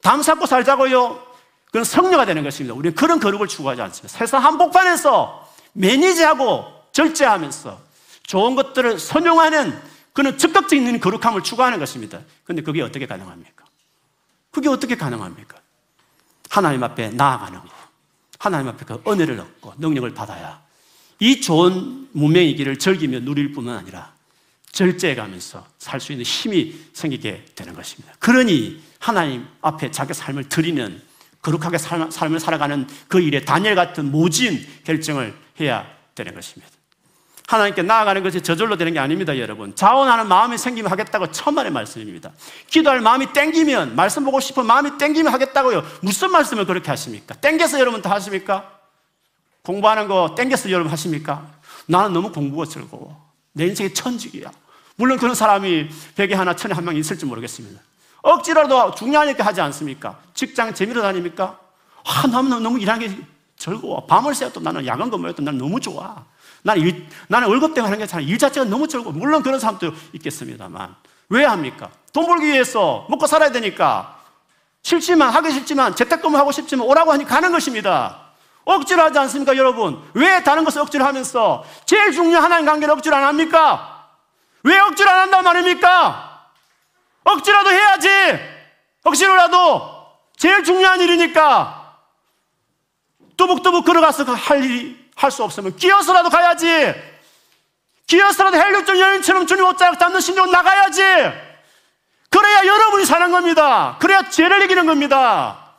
담 0.01 0.21
쌓고 0.21 0.45
살자고요. 0.45 1.25
그건 1.67 1.85
성녀가 1.85 2.25
되는 2.25 2.43
것입니다. 2.43 2.75
우리는 2.75 2.93
그런 2.95 3.21
거룩을 3.21 3.47
추구하지 3.47 3.81
않습니다. 3.81 4.17
세상 4.17 4.43
한복판에서 4.43 5.49
매니지하고 5.71 6.65
절제하면서 6.91 7.79
좋은 8.23 8.55
것들을 8.55 8.99
선용하는 8.99 9.81
그는 10.11 10.37
적극적인 10.37 10.99
거룩함을 10.99 11.43
추구하는 11.43 11.79
것입니다. 11.79 12.19
그런데 12.43 12.61
그게 12.61 12.81
어떻게 12.81 13.07
가능합니까? 13.07 13.63
그게 14.51 14.67
어떻게 14.67 14.97
가능합니까? 14.97 15.62
하나님 16.53 16.83
앞에 16.83 17.09
나아가는 17.09 17.59
거. 17.59 17.67
하나님 18.37 18.67
앞에 18.67 18.85
그 18.85 19.01
은혜를 19.07 19.39
얻고 19.39 19.73
능력을 19.79 20.13
받아야 20.13 20.61
이 21.19 21.41
좋은 21.41 22.09
문명이기를 22.11 22.77
즐기며 22.77 23.21
누릴 23.21 23.53
뿐만 23.53 23.77
아니라 23.77 24.13
절제해 24.71 25.15
가면서 25.15 25.65
살 25.79 25.99
수 25.99 26.11
있는 26.11 26.23
힘이 26.23 26.75
생기게 26.93 27.45
되는 27.55 27.73
것입니다. 27.73 28.13
그러니 28.19 28.83
하나님 28.99 29.47
앞에 29.61 29.89
자기 29.89 30.13
삶을 30.13 30.47
드리는 30.49 31.01
거룩하게 31.41 31.79
삶, 31.79 32.11
삶을 32.11 32.39
살아가는 32.39 32.87
그 33.07 33.19
일에 33.19 33.43
다니엘 33.43 33.73
같은 33.73 34.11
모진 34.11 34.63
결정을 34.83 35.35
해야 35.59 35.87
되는 36.13 36.35
것입니다. 36.35 36.71
하나님께 37.47 37.81
나아가는 37.81 38.23
것이 38.23 38.41
저절로 38.41 38.77
되는 38.77 38.93
게 38.93 38.99
아닙니다, 38.99 39.37
여러분. 39.37 39.75
자원하는 39.75 40.27
마음이 40.27 40.57
생기면 40.57 40.91
하겠다고 40.91 41.31
천만의 41.31 41.71
말씀입니다. 41.71 42.31
기도할 42.67 43.01
마음이 43.01 43.33
땡기면, 43.33 43.95
말씀 43.95 44.23
보고 44.23 44.39
싶은 44.39 44.65
마음이 44.65 44.97
땡기면 44.97 45.31
하겠다고요. 45.33 45.83
무슨 46.01 46.31
말씀을 46.31 46.65
그렇게 46.65 46.89
하십니까? 46.89 47.35
땡겨서 47.35 47.79
여러분 47.79 48.01
다 48.01 48.11
하십니까? 48.11 48.71
공부하는 49.61 50.07
거 50.07 50.35
땡겨서 50.35 50.71
여러분 50.71 50.91
하십니까? 50.91 51.45
나는 51.85 52.13
너무 52.13 52.31
공부가 52.31 52.65
즐거워. 52.65 53.21
내 53.51 53.65
인생이 53.67 53.93
천직이야. 53.93 54.49
물론 54.95 55.17
그런 55.17 55.35
사람이 55.35 55.89
백에 56.15 56.33
하나, 56.35 56.55
천에 56.55 56.73
한 56.73 56.85
명 56.85 56.95
있을지 56.95 57.25
모르겠습니다. 57.25 57.81
억지라도 58.21 58.95
중요하니까 58.95 59.45
하지 59.45 59.59
않습니까? 59.61 60.17
직장 60.33 60.73
재미로 60.73 61.01
다닙니까? 61.01 61.59
아, 62.05 62.25
나는 62.27 62.63
너무 62.63 62.79
일하는 62.79 63.07
게 63.07 63.17
즐거워. 63.57 64.05
밤을 64.05 64.33
새도 64.33 64.61
나는 64.61 64.85
야간 64.85 65.09
근무해도 65.09 65.41
나는 65.43 65.59
너무 65.59 65.79
좋아. 65.79 66.23
나는, 66.63 66.81
일, 66.81 67.07
나는 67.27 67.47
월급 67.49 67.73
때문에 67.73 67.91
하는 67.91 68.05
게 68.05 68.11
아니라 68.11 68.29
일 68.29 68.37
자체가 68.37 68.65
너무 68.65 68.87
즐거워. 68.87 69.13
물론 69.13 69.43
그런 69.43 69.59
사람도 69.59 69.91
있겠습니다만. 70.13 70.95
왜 71.29 71.45
합니까? 71.45 71.89
돈 72.11 72.25
벌기 72.25 72.47
위해서 72.47 73.05
먹고 73.09 73.27
살아야 73.27 73.51
되니까. 73.51 74.19
싫지만, 74.81 75.29
하기 75.29 75.51
싫지만, 75.51 75.95
재택근무 75.95 76.37
하고 76.37 76.51
싶지만 76.51 76.87
오라고 76.87 77.11
하니 77.11 77.25
가는 77.25 77.51
것입니다. 77.51 78.19
억지로 78.65 79.03
하지 79.03 79.19
않습니까, 79.19 79.55
여러분? 79.57 80.01
왜 80.13 80.41
다른 80.43 80.63
것을 80.63 80.81
억지로 80.81 81.05
하면서 81.05 81.63
제일 81.85 82.11
중요한 82.11 82.43
하나님 82.43 82.65
관계를 82.65 82.93
억지로 82.93 83.15
안 83.15 83.23
합니까? 83.23 84.07
왜 84.63 84.79
억지로 84.79 85.09
안 85.09 85.19
한단 85.19 85.43
말입니까? 85.43 86.47
억지라도 87.23 87.71
해야지! 87.71 88.09
억지로라도! 89.03 90.07
제일 90.37 90.63
중요한 90.63 91.01
일이니까! 91.01 91.97
뚜벅뚜벅 93.35 93.85
걸어가서 93.85 94.23
할 94.33 94.63
일이, 94.63 95.02
할 95.15 95.31
수 95.31 95.43
없으면 95.43 95.75
끼어서라도 95.75 96.29
가야지! 96.29 96.93
끼어서라도 98.07 98.57
헬륨점 98.57 98.99
여인처럼 98.99 99.47
주님 99.47 99.65
옷자락 99.65 99.99
잡는 99.99 100.19
신경 100.19 100.51
나가야지! 100.51 101.01
그래야 102.29 102.65
여러분이 102.65 103.05
사는 103.05 103.31
겁니다. 103.31 103.97
그래야 103.99 104.29
죄를 104.29 104.63
이기는 104.63 104.85
겁니다. 104.85 105.75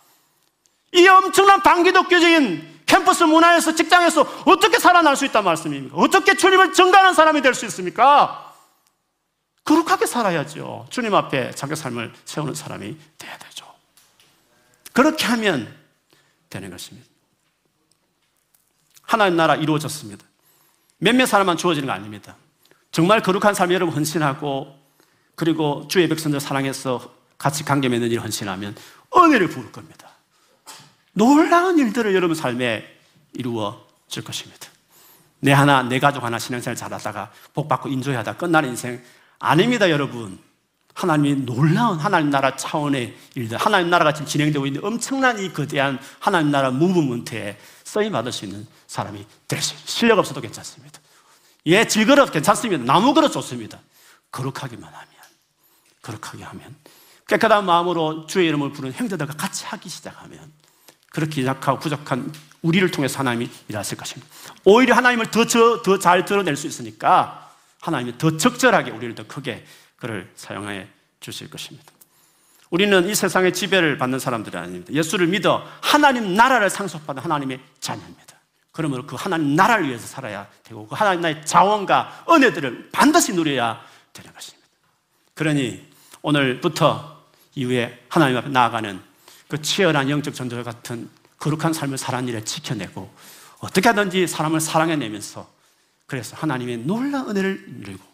이 0.93 1.07
엄청난 1.09 1.61
반기독교적인 1.63 2.83
캠퍼스 2.87 3.25
문화에서 3.25 3.75
직장에서 3.75 4.23
어떻게 4.47 4.79
살아날 4.79 5.17
수 5.17 5.25
있단 5.25 5.43
말씀입니까? 5.43 5.97
어떻게 5.97 6.37
주님을 6.37 6.73
증가하는 6.73 7.15
사람이 7.15 7.43
될 7.43 7.55
수 7.55 7.67
있습니까? 7.67 8.53
거룩하게 9.65 10.07
살아야죠. 10.07 10.87
주님 10.91 11.15
앞에 11.15 11.51
자기 11.53 11.75
삶을 11.75 12.13
세우는 12.25 12.55
사람이 12.55 12.97
돼야 13.19 13.37
되죠. 13.39 13.67
그렇게 14.93 15.25
하면 15.27 15.75
되는 16.51 16.71
것입니다. 16.71 17.09
하나님 19.07 19.37
나라 19.37 19.55
이루어졌습니다. 19.55 20.25
몇몇 20.99 21.27
사람만 21.27 21.57
주어지는 21.57 21.87
거 21.87 21.93
아닙니다. 21.93 22.37
정말 22.91 23.21
거룩한 23.23 23.55
삶 23.55 23.73
여러분 23.73 23.95
헌신하고 23.95 24.79
그리고 25.35 25.87
주의 25.89 26.09
백성들 26.09 26.41
사랑해서 26.41 27.13
같이 27.37 27.65
관계 27.65 27.89
맺는 27.89 28.11
일 28.11 28.21
헌신하면 28.21 28.77
은혜를 29.17 29.49
부을 29.49 29.73
겁니다. 29.73 30.09
놀라운 31.13 31.79
일들을 31.79 32.15
여러분 32.15 32.35
삶에 32.35 32.85
이루어질 33.33 34.25
것입니다. 34.25 34.69
내 35.41 35.53
하나, 35.53 35.83
내 35.83 35.99
가족 35.99 36.25
하나 36.25 36.39
신앙생활 36.39 36.77
잘하다가 36.77 37.31
복 37.53 37.69
받고 37.69 37.89
인조하다 37.89 38.37
끝나는 38.37 38.71
인생 38.71 39.03
아닙니다, 39.39 39.91
여러분. 39.91 40.39
하나님이 40.95 41.45
놀라운 41.45 41.99
하나님 41.99 42.31
나라 42.31 42.57
차원의 42.57 43.17
일들, 43.35 43.59
하나님 43.59 43.91
나라가 43.91 44.13
지금 44.13 44.27
진행되고 44.27 44.67
있는 44.67 44.85
엄청난 44.85 45.39
이 45.39 45.53
거대한 45.53 45.99
하나님 46.21 46.51
나라 46.51 46.71
무브먼트에 46.71 47.59
쓰임 47.83 48.13
받을 48.13 48.33
수 48.33 48.45
있는 48.45 48.67
사람이 48.87 49.27
될수 49.49 49.75
있습니다. 49.75 49.93
실력 49.93 50.19
없어도 50.19 50.41
괜찮습니다. 50.41 51.01
예, 51.67 51.87
질그릇 51.87 52.31
괜찮습니다. 52.31 52.85
나무 52.85 53.13
그릇 53.13 53.31
좋습니다. 53.31 53.81
거룩하기만 54.31 54.85
하면, 54.85 55.09
거룩하게 56.03 56.45
하면, 56.45 56.77
깨끗한 57.27 57.65
마음으로 57.65 58.27
주의 58.27 58.47
이름을 58.49 58.73
부르는 58.73 58.95
형제들과 58.95 59.35
같이 59.35 59.65
하기 59.65 59.89
시작하면, 59.89 60.53
그렇게 61.11 61.45
약하고 61.47 61.79
부족한 61.79 62.33
우리를 62.63 62.91
통해서 62.91 63.19
하나님이 63.19 63.49
일하실 63.69 63.97
것입니다. 63.97 64.33
오히려 64.65 64.95
하나님을 64.95 65.31
더, 65.31 65.45
더 65.45 65.99
잘 65.99 66.25
드러낼 66.25 66.57
수 66.57 66.67
있으니까 66.67 67.53
하나님이 67.81 68.19
더 68.19 68.37
적절하게 68.37 68.91
우리를 68.91 69.15
더 69.15 69.27
크게 69.27 69.65
그를 70.05 70.31
사용해 70.37 70.87
주실 71.19 71.49
것입니다. 71.49 71.91
우리는 72.69 73.09
이 73.09 73.15
세상의 73.15 73.55
지배를 73.55 73.97
받는 73.97 74.19
사람들이 74.19 74.55
아닙니다. 74.55 74.93
예수를 74.93 75.29
믿어 75.29 75.67
하나님 75.81 76.35
나라를 76.35 76.69
상속받은 76.69 77.23
하나님의 77.23 77.59
자녀입니다. 77.81 78.37
그러므로 78.71 79.07
그 79.07 79.17
하나님 79.17 79.57
나라를 79.57 79.89
위해서 79.89 80.07
살아야 80.07 80.47
되고 80.63 80.87
그 80.87 80.95
하나님 80.95 81.23
나의 81.23 81.47
자원과 81.47 82.27
은혜들을 82.29 82.91
반드시 82.93 83.33
누려야 83.33 83.81
되는 84.13 84.31
것입니다. 84.35 84.69
그러니 85.33 85.91
오늘부터 86.21 87.25
이후에 87.55 88.05
하나님 88.11 88.37
앞에 88.37 88.51
나아가는 88.51 89.01
그 89.49 89.63
치열한 89.63 90.11
영적 90.11 90.35
전쟁 90.35 90.63
같은 90.65 91.09
거룩한 91.39 91.73
삶을 91.73 91.97
사는 91.97 92.29
일에 92.29 92.45
지켜내고 92.45 93.11
어떻게 93.61 93.89
하든지 93.89 94.27
사람을 94.27 94.61
사랑해내면서 94.61 95.49
그래서 96.05 96.37
하나님의 96.37 96.79
놀라운 96.79 97.31
은혜를 97.31 97.65
누리고 97.69 98.14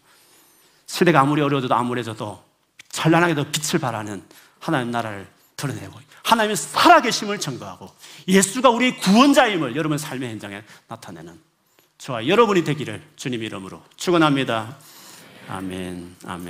시대가 0.90 1.20
아무리 1.20 1.40
어려워도 1.40 1.72
아무래도 1.72 2.42
찬란하게도 2.88 3.52
빛을 3.52 3.80
발하는 3.80 4.24
하나님 4.58 4.90
나라를 4.90 5.26
드러내고 5.56 6.00
하나님의 6.24 6.56
살아계심을 6.56 7.38
증거하고 7.38 7.88
예수가 8.26 8.70
우리의 8.70 8.98
구원자임을 8.98 9.76
여러분 9.76 9.98
삶의 9.98 10.30
현장에 10.30 10.64
나타내는 10.88 11.38
저와 11.98 12.26
여러분이 12.26 12.64
되기를 12.64 13.02
주님 13.14 13.44
이름으로 13.44 13.80
축원합니다. 13.96 14.76
아멘. 15.48 16.16
아멘. 16.26 16.48